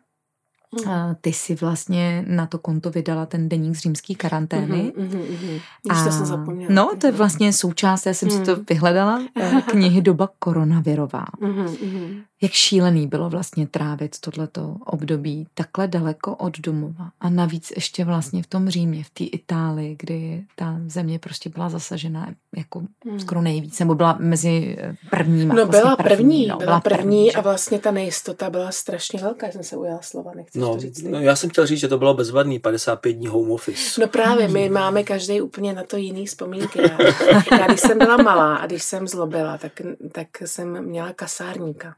[0.72, 0.92] Mm.
[0.92, 4.94] A ty si vlastně na to konto vydala ten deník z římský karantény.
[4.98, 5.60] Mm, mm, mm,
[5.90, 6.74] a, to jsem zapomněla.
[6.74, 8.38] No, to je vlastně součást, já jsem mm.
[8.38, 11.26] si to vyhledala, eh, knihy Doba koronavirová.
[11.40, 12.22] Mm, mm.
[12.46, 17.12] Jak šílený bylo vlastně trávit tohleto období takhle daleko od domova.
[17.20, 21.70] A navíc ještě vlastně v tom Římě, v té Itálii, kdy ta země prostě byla
[21.70, 23.20] zasažena jako mm.
[23.20, 24.78] skoro nejvíc, nebo byla mezi
[25.10, 25.56] prvníma.
[25.56, 28.72] No vlastně byla první, první no, byla, byla první, první a vlastně ta nejistota byla
[28.72, 31.04] strašně velká, jsem se ujala slova, nechci no, to říct.
[31.04, 34.02] No, já jsem chtěl říct, že to bylo bezvadný, 55 dní home office.
[34.02, 36.80] No právě, my máme každý úplně na to jiný vzpomínky.
[36.82, 39.82] Já, já když jsem byla malá a když jsem zlobila, tak,
[40.12, 41.96] tak jsem měla kasárníka.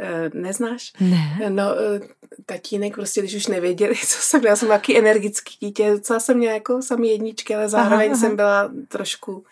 [0.00, 0.92] Eh, neznáš?
[1.00, 1.38] Ne.
[1.48, 2.00] No, eh,
[2.46, 6.54] tatínek prostě, když už nevěděli, co jsem, já jsem taky energický dítě, docela jsem měla
[6.54, 8.20] jako sami jedničky, ale zároveň aha, aha.
[8.20, 9.44] jsem byla trošku uh,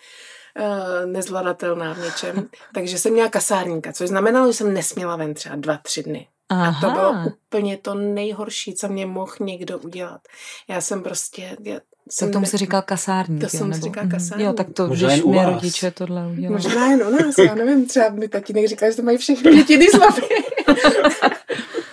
[1.06, 2.48] nezvladatelná v něčem.
[2.74, 6.28] Takže jsem měla kasárníka, což znamenalo, že jsem nesměla ven třeba dva, tři dny.
[6.48, 6.76] Aha.
[6.78, 10.20] A to bylo úplně to nejhorší, co mě mohl někdo udělat.
[10.68, 11.56] Já jsem prostě...
[11.64, 11.80] Já
[12.10, 13.40] jsem tomu se říkal kasárník.
[13.40, 14.46] To jsem si říkal kasárník.
[14.46, 16.62] Jo, tak to, Možná když mě rodiče tohle udělali.
[16.62, 19.86] Možná jen u nás, já nevím, třeba mi tatínek říkal, že to mají všechny děti
[19.90, 20.22] slavy.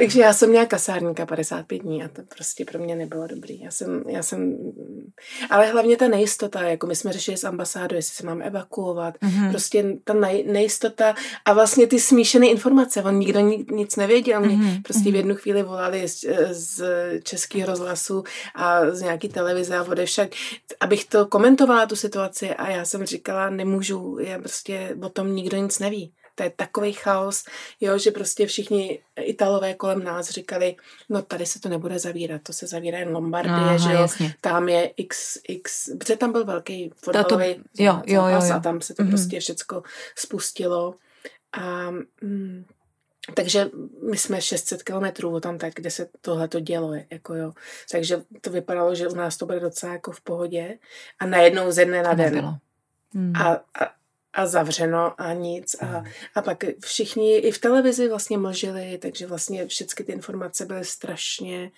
[0.03, 3.61] Takže já jsem měla kasárníka 55 dní a to prostě pro mě nebylo dobrý.
[3.61, 4.57] Já jsem, já jsem,
[5.49, 9.49] ale hlavně ta nejistota, jako my jsme řešili s ambasádou, jestli se mám evakuovat, mm-hmm.
[9.49, 10.13] prostě ta
[10.45, 13.39] nejistota a vlastně ty smíšené informace, on nikdo
[13.71, 14.81] nic nevěděl, mě mm-hmm.
[14.81, 15.15] prostě v mhm.
[15.15, 16.83] jednu chvíli volali z, z
[17.23, 18.23] českého rozhlasu
[18.55, 20.29] a z nějaký televize a však,
[20.79, 25.57] abych to komentovala tu situaci a já jsem říkala, nemůžu, já prostě o tom nikdo
[25.57, 27.45] nic neví to je takový chaos,
[27.81, 30.75] jo, že prostě všichni Italové kolem nás říkali,
[31.09, 34.35] no tady se to nebude zavírat, to se zavírá jen Lombardie, Aha, že jo, jasně.
[34.41, 38.53] tam je x, x, protože tam byl velký fotbalový to, jo, jo, jo, jo.
[38.55, 39.09] a tam se to mm-hmm.
[39.09, 39.83] prostě všecko
[40.15, 40.95] spustilo
[41.53, 42.65] a mm,
[43.35, 43.69] takže
[44.09, 47.53] my jsme 600 kilometrů tam tak, kde se tohle to dělo, jako jo.
[47.91, 50.77] Takže to vypadalo, že u nás to bude docela jako v pohodě
[51.19, 52.59] a najednou ze dne na den.
[53.13, 53.33] Hmm.
[53.35, 53.93] A, a,
[54.33, 55.75] a zavřeno a nic.
[55.79, 56.05] A, hmm.
[56.35, 61.71] a pak všichni i v televizi vlastně mlžili, takže vlastně všechny ty informace byly strašně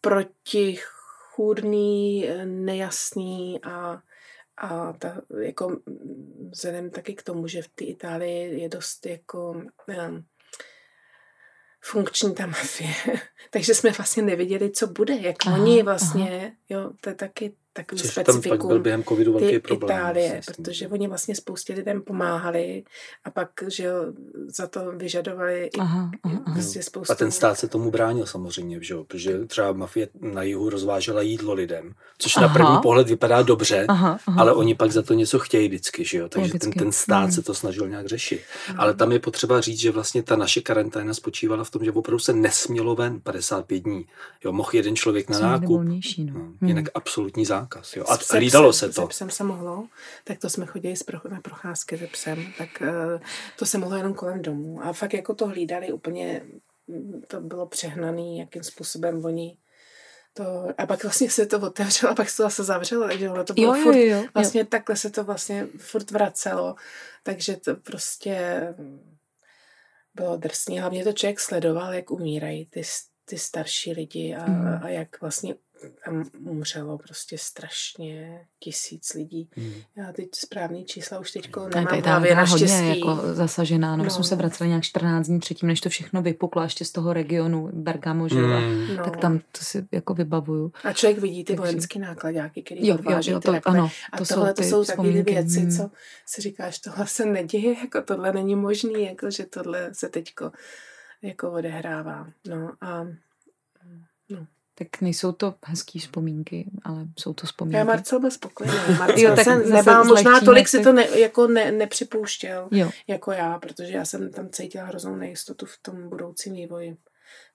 [0.00, 4.02] protichůdný, nejasný a,
[4.56, 5.80] a ta, jako
[6.50, 9.70] vzhledem taky k tomu, že v té Itálii je dost jako um,
[11.80, 12.94] funkční ta mafie.
[13.50, 16.50] takže jsme vlastně nevěděli, co bude, jak aha, oni vlastně, aha.
[16.68, 18.58] jo, to je taky takový Což tam specifikum.
[18.58, 19.98] fakt byl během covidu velký ty problém.
[19.98, 22.84] Itálie, protože oni vlastně spoustě lidem pomáhali
[23.24, 23.94] a pak, že jo,
[24.46, 26.54] za to vyžadovali i Aha, aha, aha.
[26.54, 27.12] prostě spoustu...
[27.12, 29.04] A ten stát se tomu bránil samozřejmě, že jo?
[29.04, 32.54] protože třeba mafie na jihu rozvážela jídlo lidem, což na Aha.
[32.54, 34.40] první pohled vypadá dobře, Aha, aha.
[34.40, 36.28] ale oni pak za to něco chtějí vždycky, že jo?
[36.28, 36.78] takže ten, Logicky.
[36.78, 37.32] ten stát Hmm.
[37.32, 38.40] se to snažil nějak řešit.
[38.76, 42.18] Ale tam je potřeba říct, že vlastně ta naše karanténa spočívala v tom, že opravdu
[42.18, 44.06] se nesmělo ven 55 dní.
[44.44, 46.32] Jo, mohl jeden člověk na nákup, volnější, no.
[46.34, 46.68] no, Hmm.
[46.68, 47.96] jinak absolutní zákaz.
[47.96, 48.04] Jo?
[48.08, 49.02] A, a lídalo psem- se to.
[49.02, 49.88] Se psem se mohlo,
[50.24, 50.94] tak to jsme chodili
[51.30, 53.20] na procházky se psem, tak eh,
[53.58, 54.82] to se mohlo jenom kolem domů.
[54.84, 56.42] A fakt jako to hlídali úplně,
[57.28, 59.56] to bylo přehnaný, jakým způsobem oni
[60.34, 63.44] to, a pak vlastně se to otevřelo, a pak se to zase zavřelo, takže ono
[63.44, 64.24] to bylo Jo, jo, furt, jo, jo.
[64.34, 66.74] vlastně takhle se to vlastně furt vracelo,
[67.22, 68.60] takže to prostě
[70.14, 70.80] bylo drsný.
[70.80, 72.82] Hlavně to člověk sledoval, jak umírají ty,
[73.24, 74.80] ty starší lidi a, Mm.
[74.82, 75.54] a jak vlastně
[76.04, 79.50] tam umřelo prostě strašně tisíc lidí.
[79.56, 79.72] Hmm.
[79.96, 82.98] Já teď správný čísla už teď Ne, nemám tady hlavě hodně naštěstí.
[83.00, 83.90] jako zasažená.
[83.96, 84.10] No, my No.
[84.10, 87.68] jsme se vraceli nějak 14 dní předtím, než to všechno vypuklo, ještě z toho regionu
[87.72, 88.96] Bergamo, že Hmm.
[88.96, 89.04] no.
[89.04, 90.72] Tak tam to si jako vybavuju.
[90.84, 94.24] A člověk vidí ty Takže- vojenský nákladáky, který Jo, jo, jo, to, ano, A to
[94.24, 95.32] tohle jsou to jsou takové vzpomínky.
[95.32, 95.70] věci, Hmm.
[95.70, 95.90] co
[96.26, 100.52] si říkáš, tohle se neděje, jako tohle není možný, jako že tohle se teďko
[101.22, 102.26] jako odehrává.
[102.48, 103.04] No a
[104.30, 104.46] no.
[104.90, 107.76] Tak nejsou to hezký vzpomínky, ale jsou to vzpomínky.
[107.78, 108.74] Já Marcel byl spokojený.
[108.98, 113.32] Marcel Jo, tak se nebál, možná tolik si- to ne, jako ne, nepřipouštěl Jo, jako
[113.32, 116.96] já, protože já jsem tam cítila hroznou nejistotu v tom budoucím vývoji,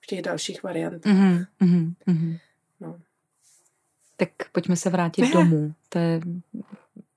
[0.00, 1.12] v těch dalších variantách.
[1.12, 2.36] mhm, mhm, mhm.
[2.80, 3.00] No.
[4.16, 5.74] Tak pojďme se vrátit domů.
[5.88, 6.20] To je,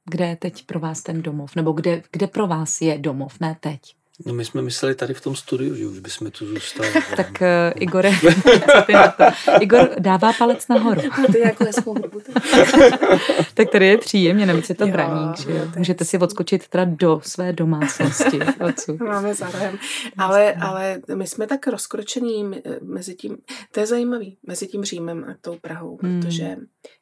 [0.05, 1.55] kde je teď pro vás ten domov?
[1.55, 3.95] Nebo kde, kde pro vás je domov, ne teď?
[4.25, 6.89] No my jsme mysleli tady v tom studiu, že už bychom tu zůstali.
[7.15, 8.11] Tak uh, Igore,
[8.93, 9.23] na to?
[9.61, 11.01] Igor dává palec nahoru.
[11.31, 12.19] Ty jako hezkou hudbu.
[12.19, 12.31] ty.
[13.53, 15.37] Tak tady je příjemně, navíc je to Jo, braník.
[15.37, 15.51] Že?
[15.51, 18.39] jo, to je Můžete si odskočit teda do své domácnosti.
[18.69, 18.99] odsud.
[18.99, 19.77] Máme zájem.
[20.17, 23.37] Ale, ale my jsme tak rozkročení m- mezi tím,
[23.71, 26.21] to je zajímavý, mezi tím Římem a tou Prahou, Hmm.
[26.21, 26.55] protože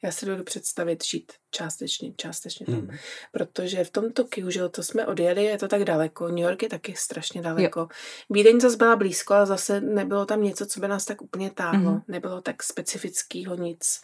[0.03, 2.75] já si dovedu představit žít částečně, částečně tam.
[2.75, 2.89] Hmm.
[3.31, 6.27] Protože v tom Tokiu, že jo, to jsme odjeli, je to tak daleko.
[6.27, 7.87] New York je taky strašně daleko.
[8.29, 11.91] Vídeň zase byla blízko, ale zase nebylo tam něco, co by nás tak úplně táhlo.
[11.91, 12.01] Mhm.
[12.07, 14.01] Nebylo tak specifického nic.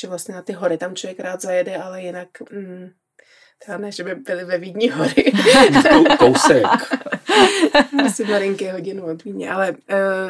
[0.00, 2.28] Že vlastně na ty hory tam člověk rád zajede, ale jinak...
[2.52, 2.90] Mm,
[3.60, 5.12] Třeba ne, že by byly ve Vídni hory.
[5.90, 6.64] Kou- Kousek.
[8.06, 9.50] Asi malinké hodinu od Vídně.
[9.50, 9.76] Ale, uh,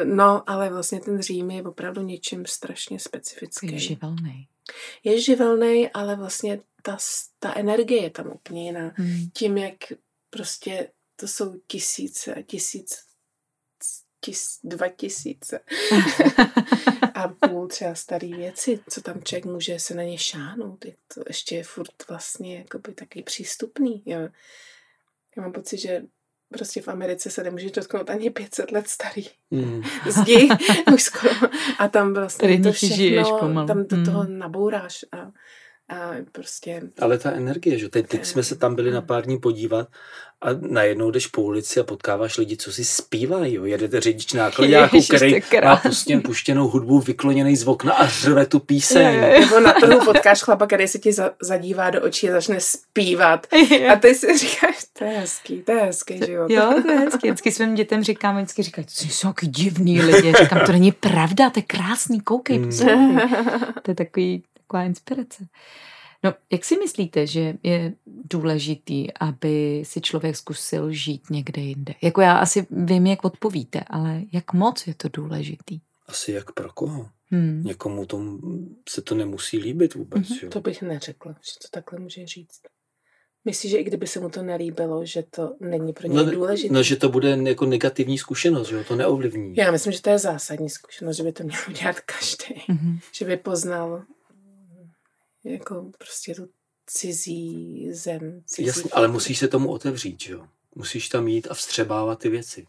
[0.03, 3.71] no, ale vlastně ten Řím je opravdu něčím strašně specifický.
[3.73, 4.47] Je živelný.
[5.03, 6.97] Je živelný, ale vlastně ta,
[7.39, 8.91] ta energie je tam úplně jiná.
[8.95, 9.29] Hmm.
[9.33, 9.75] Tím, jak
[10.29, 10.87] prostě
[11.19, 13.03] to jsou tisíce a tisíc,
[14.19, 15.59] tis, dva tisíce
[17.13, 20.85] a půl třeba starý věci, co tam člověk může se na ně šáhnout.
[20.85, 24.03] Je to ještě je furt vlastně jakoby taky přístupný.
[24.05, 24.19] Jo.
[25.37, 26.03] Já mám pocit, že
[26.49, 29.83] prostě v Americe se nemůže dotknout ani 500 let starý Hmm.
[30.11, 30.49] zdi,
[30.93, 31.33] už skoro.
[31.79, 33.67] A tam vlastně Tady to nich žiješ všechno, pomalu.
[33.67, 34.37] tam do toho Hmm.
[34.37, 35.31] nabouráš a,
[35.89, 39.37] a prostě Ale ta energie, že teď, teď jsme se tam byli na pár dní
[39.37, 39.87] podívat
[40.41, 43.53] a najednou jdeš po ulici a potkáváš lidi, co si zpívají.
[43.53, 43.65] Jo.
[43.65, 49.05] Jedete řidič nákladňáku, který má pustěn, puštěnou hudbu vykloněný z okna a řve tu píseň.
[49.07, 52.31] Je, je, Nebo na trhu potkáš chlapa, který se ti za, zadívá do očí a
[52.31, 53.47] začne zpívat.
[53.93, 56.49] A ty si říkáš, to je hezký, to je hezký život.
[56.51, 57.27] Jo, to je hezky.
[57.27, 60.33] Vždycky svým dětem říkám, vždycky říkají, to jsou taky divný lidi.
[60.41, 62.65] Říkám, to není pravda, to je krásný, koukej, Hmm.
[62.65, 63.29] poslouchej.
[63.81, 65.47] To je takový, taková inspirace.
[66.23, 71.93] No, jak si myslíte, že je důležitý, aby si člověk zkusil žít někde jinde?
[72.01, 75.79] Jako já asi vím, jak odpovíte, ale jak moc je to důležitý?
[76.07, 77.09] Asi jak pro koho?
[77.31, 77.63] Hmm.
[77.65, 78.39] Někomu tomu
[78.89, 80.29] se to nemusí líbit vůbec.
[80.29, 80.39] Mhm.
[80.43, 80.49] Jo.
[80.49, 82.61] To bych neřekla, že to takhle může říct.
[83.45, 86.73] Myslíš, že i kdyby se mu to nelíbilo, že to není pro něj No, důležité?
[86.73, 88.83] no, že to bude jako negativní zkušenost, že jo?
[88.83, 89.53] to neovlivní.
[89.57, 92.63] Já myslím, že to je zásadní zkušenost, že by to měl udělat každý.
[92.67, 92.99] Mhm.
[93.13, 94.03] Že by poznal
[95.51, 96.49] jako prostě tu
[96.85, 98.43] cizí zem.
[98.45, 100.47] Cizí Jasně, ale musíš se tomu otevřít, že jo?
[100.75, 102.67] Musíš tam jít a vstřebávat ty věci.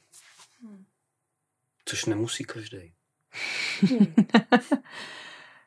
[1.85, 2.93] Což nemusí každý.
[3.81, 4.15] Hmm.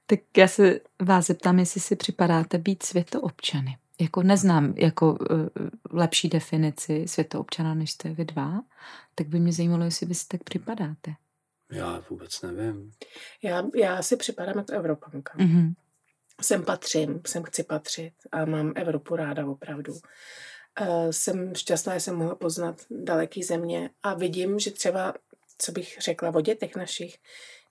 [0.06, 3.78] Tak já se vás zeptám, jestli si připadáte být světoobčany.
[4.02, 5.48] Jako neznám jako uh,
[5.92, 8.62] lepší definici světoobčana, než jste vy dva,
[9.16, 11.14] tak by mě zajímalo, jestli vy si tak připadáte.
[11.72, 12.92] Já vůbec nevím.
[13.44, 15.34] Já, já si připadám jako Evropanka.
[15.38, 15.74] Mhm.
[16.42, 19.94] Sem patřím, sem chci patřit a mám Evropu ráda opravdu.
[19.94, 25.14] Uh, jsem šťastná, že jsem mohla poznat daleký země a vidím, že třeba,
[25.58, 27.18] co bych řekla o dětech našich,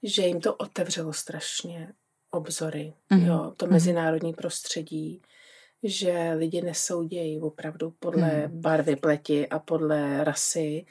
[0.03, 1.93] že jim to otevřelo strašně
[2.31, 3.27] obzory, Mhm.
[3.27, 3.73] jo, to Mhm.
[3.73, 5.23] mezinárodní prostředí,
[5.83, 8.61] že lidi nesoudějí opravdu podle Mhm.
[8.61, 10.87] barvy pleti a podle rasy,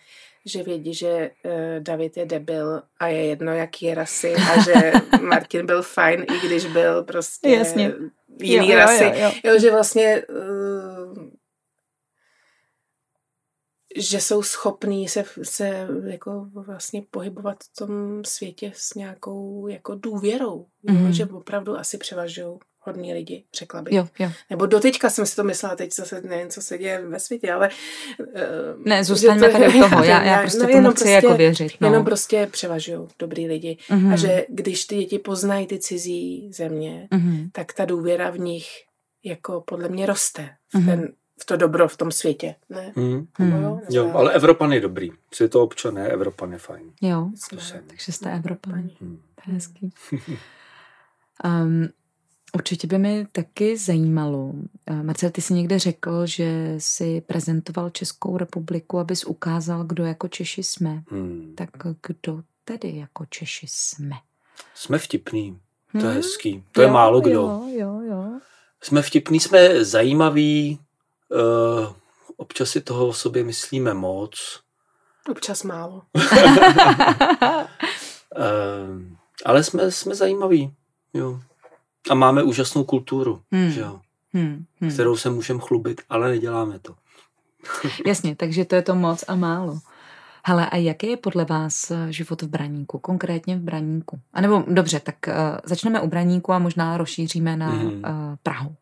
[0.45, 4.73] že vědí, že eh, David je debil a je jedno, jaký je rasy a že
[5.21, 7.93] Martin byl fajn, i když byl prostě Jasně.
[8.41, 9.03] jiný Jo, jo, rasy.
[9.03, 9.31] jo, jo.
[9.43, 11.31] Jo, že vlastně eh,
[13.95, 20.65] že jsou schopní se, se jako vlastně pohybovat v tom světě s nějakou jako důvěrou.
[20.83, 21.13] Jo, Mhm.
[21.13, 23.93] že opravdu asi převažují hodní lidi, řekla bych.
[23.93, 24.29] Jo, jo.
[24.49, 27.69] Nebo doteďka jsem si to myslela, teď zase nevím, co se děje ve světě, ale...
[28.35, 28.45] eh,
[28.85, 30.03] Ne, zůstaňme to- tady u toho.
[30.03, 31.71] Já, vím, já prostě no, tomu jenom chci jako věřit.
[31.81, 31.87] No.
[31.87, 33.77] Jenom prostě převažují dobrý lidi.
[33.89, 34.13] Mhm.
[34.13, 37.49] A že když ty děti poznají ty cizí země, Mhm.
[37.51, 38.65] tak ta důvěra v nich
[39.23, 40.49] jako podle mě roste.
[40.69, 40.85] V, Mhm.
[40.85, 42.55] ten, v to dobro v tom světě.
[42.69, 42.93] Ne?
[42.95, 43.27] Hmm.
[43.39, 43.63] Nebo Mhm.
[43.63, 44.13] jo, nebo Jo, já?
[44.13, 45.11] ale Evropan je dobrý.
[45.33, 46.91] Světoobčané, Evropan je fajn.
[47.01, 47.83] Jo, to jsem.
[47.87, 48.89] takže jste Evropané.
[49.01, 49.21] Hmm.
[49.35, 49.89] To je hezký.
[51.45, 51.87] Um,
[52.55, 54.53] určitě by mě taky zajímalo.
[54.85, 60.27] eh, Marcel, ty jsi někde řekl, že jsi prezentoval Českou republiku, abys ukázal, kdo jako
[60.27, 61.03] Češi jsme.
[61.09, 61.53] Hmm.
[61.57, 61.69] Tak
[62.07, 64.15] kdo tedy jako Češi jsme?
[64.75, 65.59] Jsme vtipný.
[65.91, 66.13] To je Hmm?
[66.13, 66.63] hezký.
[66.71, 67.31] To je Jo, málo kdo.
[67.31, 68.39] Jo, jo, jo.
[68.83, 70.79] Jsme vtipný, jsme zajímaví,
[71.29, 71.93] uh,
[72.37, 74.59] občas si toho o sobě myslíme moc,
[75.31, 76.01] Občas málo.
[76.15, 76.21] uh,
[79.45, 80.73] ale jsme, jsme zajímaví.
[81.13, 81.39] Jo.
[82.09, 83.69] A máme úžasnou kulturu, Hmm.
[83.71, 84.01] že jo,
[84.33, 84.91] Hmm, hmm.
[84.91, 86.95] kterou se můžeme chlubit, ale neděláme to.
[88.05, 89.79] Jasně, takže to je to moc a málo.
[90.45, 94.19] Hele, a jaký je podle vás eh, život v Braníku, konkrétně v Braníku?
[94.33, 95.33] A nebo dobře, tak uh,
[95.63, 97.85] začneme u Braníku a možná rozšíříme na Mhm.
[97.87, 98.01] uh,
[98.43, 98.75] Prahu.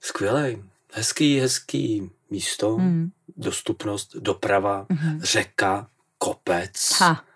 [0.00, 0.62] Skvělej,
[0.92, 3.10] hezký, hezký místo, Hmm.
[3.36, 5.20] dostupnost, doprava, Mhm.
[5.22, 5.88] řeka,
[6.24, 6.92] kopec.
[7.00, 7.24] Ha.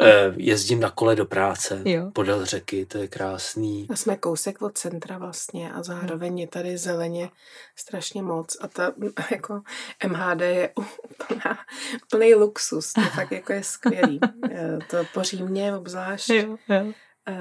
[0.00, 2.10] Eh, Jezdím na kole do práce Jo.
[2.12, 3.86] podél řeky, to je krásný.
[3.90, 7.30] A jsme kousek od centra vlastně a zároveň je tady zeleně
[7.76, 8.92] strašně moc a ta
[9.30, 9.62] jako
[10.08, 11.58] MHD je úplná,
[12.04, 14.20] úplný luxus, to fakt jako je skvělý.
[14.50, 16.92] Eh, To po Římě obzvlášť, Jo, jo.
[17.28, 17.34] Eh,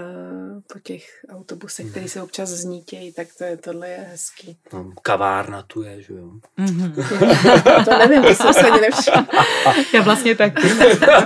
[0.73, 4.57] po těch autobusech, které se občas znítějí, tak to je, tohle je hezký.
[4.73, 6.31] No, kavárna tu je, že jo.
[6.57, 6.93] Mhm.
[7.85, 9.45] To nevím, to jsem se ani nevšimla.
[9.93, 10.61] Já vlastně taky,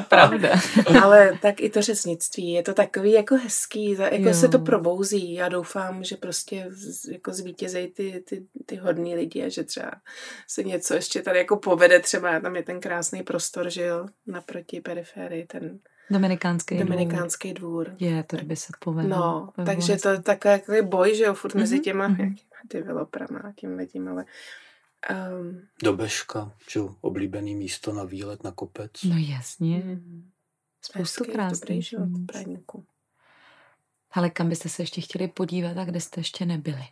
[0.08, 0.50] pravda.
[1.04, 4.34] Ale tak i to řeznictví, je to takový jako hezký, jako Jo.
[4.34, 5.34] se to probouzí.
[5.34, 6.70] Já doufám, že prostě
[7.12, 9.92] jako zvítězejí ty, ty, ty hodní lidi a že třeba
[10.48, 14.82] se něco ještě tady jako povede, třeba tam je ten krásný prostor, že jo, naproti
[14.82, 15.80] periferii, ten
[16.10, 17.86] Dominikánský dominikánský dvůr.
[17.86, 17.96] dvůr.
[18.00, 19.18] Je, to by se povedlo.
[19.18, 22.22] No, takže to je takový boj, že jo, furt mezi Mhm, těma mhm.
[22.22, 24.26] jakýma developerama a tím tím, ale
[25.32, 28.92] um, Do Beška, že jo, oblíbený místo na výlet na kopec.
[29.04, 30.30] No jasně, mm,
[30.82, 31.94] spoustu krásných.
[34.12, 36.84] Ale kam byste se ještě chtěli podívat a kde jste ještě nebyli?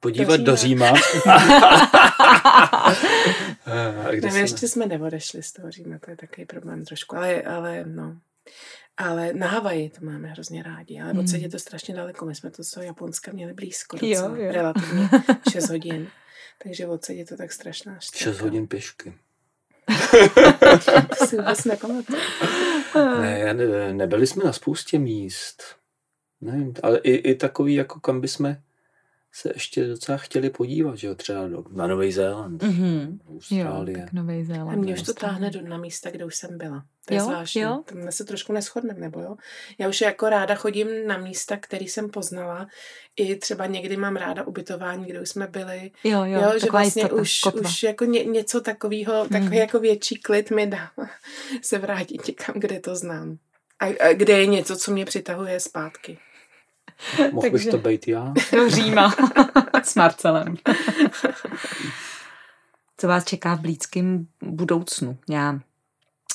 [0.00, 0.92] Podívat do Do Říma.
[3.66, 4.38] Eh, a kde Nevím, jsme?
[4.40, 8.16] ještě jsme neodešli z toho Říma, to je takový problém trošku, ale, ale no.
[8.96, 11.20] Ale na Havaji to máme hrozně rádi, ale Hmm.
[11.20, 12.24] odsaď je to strašně daleko.
[12.26, 14.52] My jsme to z toho Japonska měli blízko Jo, docela, jo.
[14.52, 15.08] relativně
[15.52, 16.08] 6 hodin.
[16.62, 18.24] Takže odsaď je to tak strašná štěka.
[18.30, 19.14] 6 hodin pěšky.
[21.18, 22.18] To si vůbec nepamatuju.
[22.94, 25.62] Ne, ne, nebyli jsme na spoustě míst.
[26.40, 28.56] Nevím, ale i, i takový, jako kam bychom
[29.34, 33.18] se ještě docela chtěli podívat, že jo, třeba do, na Nový Zéland, Mhm.
[33.28, 33.98] Jo, Austrálie.
[33.98, 34.70] tak Nový Zéland.
[34.70, 36.84] A mě už to táhne do, na místa, kde už jsem byla.
[37.06, 37.60] To je Jo, zvláštní.
[37.62, 37.82] jo.
[37.86, 39.36] Tam se trošku neschodneme, nebo jo?
[39.78, 42.66] Já už jako ráda chodím na místa, které jsem poznala.
[43.16, 45.90] I třeba někdy mám ráda ubytování, kde už jsme byli.
[46.04, 47.60] Jo, jo, Jo, že vlastně jistota, už, kotva.
[47.70, 49.52] už jako ně, něco takového, takový Mhm.
[49.52, 50.90] jako větší klid mi dá
[51.62, 53.38] se vrátit někam, kde to znám.
[53.80, 56.18] A, a kde je něco, co mě přitahuje zpátky.
[57.32, 58.34] Mohl bych Takže- to být já?
[58.52, 59.14] Do Říma
[59.82, 60.56] s Marcelem.
[62.96, 65.18] Co vás čeká v blízkém budoucnu?
[65.30, 65.52] Já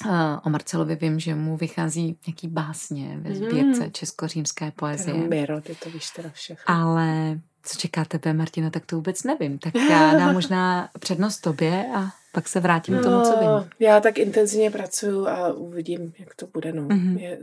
[0.06, 0.12] uh,
[0.44, 3.36] o Marcelovi vím, že mu vychází nějaký básně ve Mhm.
[3.36, 5.14] sbírce česko-římské Ten poezie.
[5.28, 6.64] Miro, ty to víš teda všechno.
[6.76, 9.58] Ale co čeká tebe, Martina, tak to vůbec nevím.
[9.60, 13.48] Tak já dám možná přednost tobě a pak se vrátím k tomu, co vím.
[13.48, 16.74] No, Já tak intenzivně pracuju a uvidím, jak to bude.
[16.74, 16.82] No.
[16.82, 17.18] Mhm.
[17.18, 17.40] Je,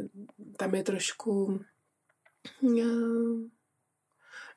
[0.57, 1.61] tam je trošku...
[2.81, 3.55] eh,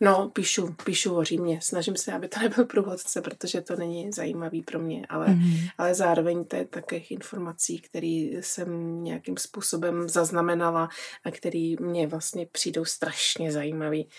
[0.02, 1.60] No, píšu, píšu o Římě.
[1.62, 5.68] Snažím se, aby to nebyl průvodce, protože to není zajímavý pro mě, ale, Mhm.
[5.78, 8.08] ale zároveň to je takových informací, které
[8.42, 10.90] jsem nějakým způsobem zaznamenala
[11.24, 14.10] a které mě vlastně přijdou strašně zajímavý.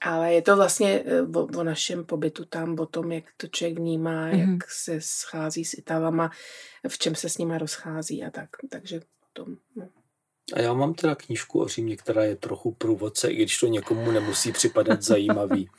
[0.00, 3.78] Ale je to vlastně eh, o, o našem pobytu tam, o tom, jak to člověk
[3.78, 4.52] vnímá, Mhm.
[4.52, 6.30] jak se schází s Italama,
[6.88, 8.48] v čem se s nima rozchází a tak.
[8.70, 9.00] Takže
[9.32, 9.46] to,
[9.76, 9.88] no.
[10.52, 14.10] A já mám teda knížku o Římě, která je trochu průvodce, i když to někomu
[14.10, 15.68] nemusí připadat zajímavý.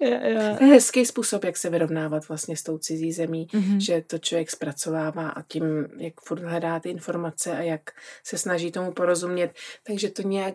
[0.00, 0.56] Je, je.
[0.60, 3.76] je hezký způsob, jak se vyrovnávat vlastně s tou cizí zemí, mm-hmm.
[3.76, 7.90] že to člověk zpracovává a tím, jak furt hledá ty informace a jak
[8.24, 9.54] se snaží tomu porozumět,
[9.86, 10.54] takže to nějak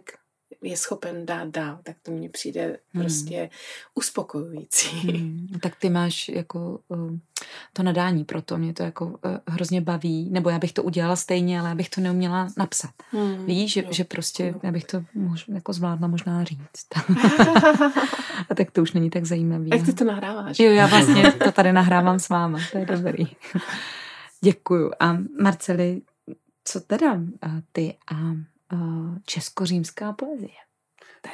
[0.61, 3.03] je schopen dát dál, tak to mně přijde hmm.
[3.03, 3.49] prostě
[3.95, 4.97] uspokojující.
[4.97, 5.47] Hmm.
[5.61, 7.11] Tak ty máš jako uh,
[7.73, 9.13] to nadání pro to, mě to jako uh,
[9.47, 12.91] hrozně baví, nebo já bych to udělala stejně, ale já bych to neuměla napsat.
[13.11, 13.45] Hmm.
[13.45, 16.87] Víš, že, že prostě já bych to mož, jako zvládla možná říct.
[18.49, 19.69] A tak to už není tak zajímavý.
[19.69, 20.59] Jak ty to nahráváš?
[20.59, 23.25] Jo, já vlastně to tady nahrávám s váma, to je dobrý.
[24.41, 24.91] Děkuju.
[24.99, 26.01] A Marceli,
[26.63, 27.19] co teda
[27.71, 28.15] ty a
[29.25, 30.49] českořímská poezie.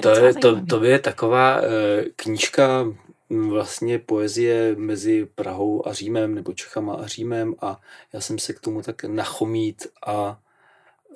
[0.01, 1.67] To je, to, je, to, to je taková uh,
[2.15, 2.85] knížka
[3.49, 7.79] vlastně poezie mezi Prahou a Římem, nebo Čechama a Římem a
[8.13, 10.39] já jsem se k tomu tak nachomít a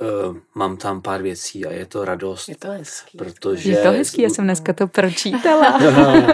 [0.01, 2.49] Uh, mám tam pár věcí a je to radost.
[2.49, 3.18] Je to hezký.
[3.18, 5.80] Protože, je to hezký, já jsem dneska to pročítala.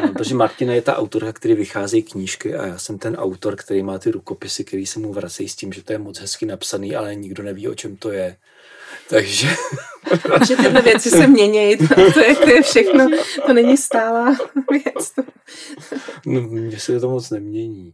[0.13, 3.99] protože Martina je ta autorka, který vycházejí knížky a já jsem ten autor, který má
[3.99, 7.15] ty rukopisy, který se mu vracejí s tím, že to je moc hezky napsaný, ale
[7.15, 8.35] nikdo neví, o čem to je.
[9.09, 9.47] Takže...
[10.47, 13.09] že tyhle věci se mění, to, to, je, to je všechno,
[13.45, 14.35] to není stálá
[14.71, 15.13] věc.
[16.25, 17.93] no, mně se to moc nemění.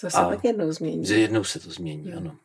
[0.00, 1.06] To se tak jednou změní.
[1.06, 2.16] Že jednou se to změní, no.
[2.16, 2.36] ano.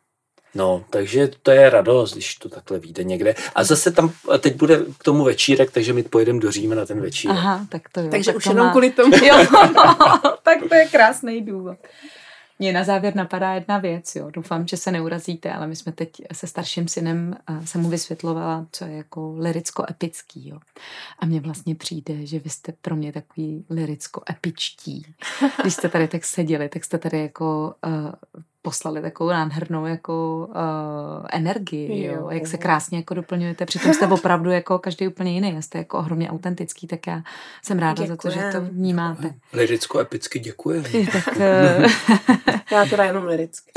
[0.54, 3.34] No, takže to je radost, když to takhle vyjde někde.
[3.54, 6.86] A zase tam, a teď bude k tomu večírek, takže my pojedeme do Říma na
[6.86, 7.36] ten večírek.
[7.36, 8.08] Aha, tak to jo.
[8.10, 8.70] Takže tak už jenom má...
[8.70, 9.16] kvůli tomu.
[9.24, 9.36] Jo,
[9.74, 9.96] no,
[10.42, 11.76] tak to je krásný důvod.
[12.58, 14.30] Mně na závěr napadá jedna věc, jo.
[14.30, 18.84] Doufám, že se neurazíte, ale my jsme teď se starším synem, se mu vysvětlovala, co
[18.84, 20.58] je jako liricko-epický, jo.
[21.18, 25.14] A mně vlastně přijde, že vy jste pro mě takový liricko-epičtí.
[25.62, 31.26] Když jste tady tak seděli, tak jste tady jako uh, poslali takovou nádhernou jako uh,
[31.32, 33.66] energii, jo, jo, jak se krásně jako doplňujete.
[33.66, 37.22] Přitom jste opravdu jako každý úplně jiný, jste jako ohromně autentický, tak já
[37.62, 38.08] jsem ráda Děkujem.
[38.08, 39.34] za to, že to vnímáte.
[39.52, 40.84] Liricko-epicky děkuji.
[41.12, 41.42] Tak, uh...
[42.72, 43.72] já teda jenom liricky.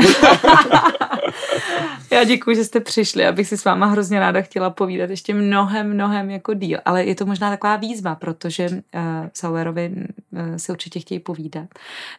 [2.12, 5.94] já děkuji, že jste přišli, abych si s váma hrozně ráda chtěla povídat ještě mnohem,
[5.94, 8.80] mnohem jako díl, ale je to možná taková výzva, protože uh,
[9.34, 9.92] Sauerovi
[10.32, 11.66] uh, si určitě chtějí povídat,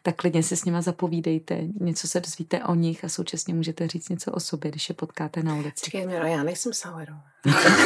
[0.02, 4.08] tak klidně si s nima zapovídejte, něco se dozvíte o nich a současně můžete říct
[4.08, 5.84] něco o sobě, když je potkáte na ulici.
[5.84, 7.22] Čekaj, Miro, já nejsem Sauerová.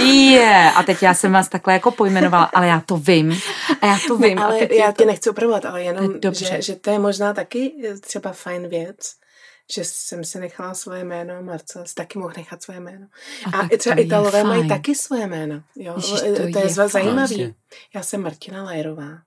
[0.01, 3.41] Je, a teď já jsem vás takhle jako pojmenovala, ale já to vím.
[3.81, 4.37] A já to vím.
[4.37, 5.03] Ne, ale já to...
[5.03, 8.97] tě nechci opravovat, ale jenom, že, že to je možná taky třeba fajn věc,
[9.72, 13.07] že jsem si nechala svoje jméno, Marcel si taky mohl nechat svoje jméno.
[13.53, 15.62] A, a i třeba Italové mají taky svoje jméno.
[15.77, 15.95] Jo?
[15.97, 17.55] Ježiš, to, to je, je zajímavý.
[17.95, 19.18] Já jsem Martina Lajerová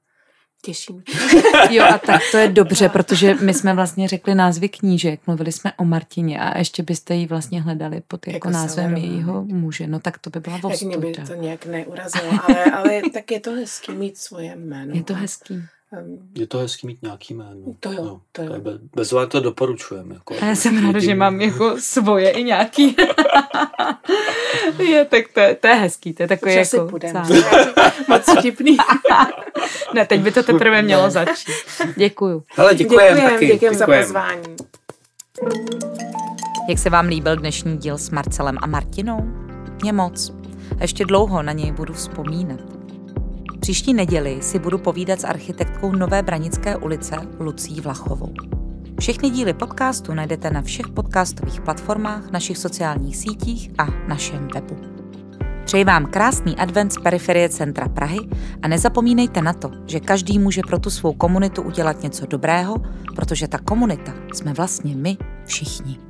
[0.61, 1.03] těším.
[1.69, 5.73] jo a tak to je dobře, protože my jsme vlastně řekli názvy knížek, mluvili jsme
[5.73, 9.99] o Martině a ještě byste ji vlastně hledali pod jako, jako názvem jejího muže, no
[9.99, 10.91] tak to by byla vostuda.
[10.91, 14.95] Tak mě by to nějak neurazilo, ale, ale tak je to hezký mít svoje jméno.
[14.95, 15.61] Je to hezký.
[16.35, 17.75] Je to hezký mít nějaký jméno.
[17.79, 18.59] To jo, no, to jo.
[18.59, 20.15] Bez, bez to doporučujeme.
[20.15, 22.95] Jako, a já jsem ráda, že mám jako svoje i nějaký.
[24.79, 26.89] je, tak to, to je hezký, to je takový Už jako
[28.07, 28.77] Moc vtipný.
[29.93, 31.51] ne, teď by to teprve mělo začít.
[31.95, 32.43] Děkuju.
[32.57, 33.47] Ale děkujem, děkujem taky.
[33.47, 34.55] Děkujem, za pozvání.
[36.69, 39.19] Jak se vám líbil dnešní díl s Marcelem a Martinou?
[39.81, 40.33] Mě moc.
[40.79, 42.78] A ještě dlouho na něj budu vzpomínat.
[43.59, 48.33] Příští neděli si budu povídat s architektkou Nové Branické ulice Lucí Vlachovou.
[48.99, 54.77] Všechny díly podcastu najdete na všech podcastových platformách, našich sociálních sítích a našem webu.
[55.65, 58.19] Přeji vám krásný advent z periferie centra Prahy
[58.61, 62.75] a nezapomínejte na to, že každý může pro tu svou komunitu udělat něco dobrého,
[63.15, 66.08] protože ta komunita jsme vlastně my všichni.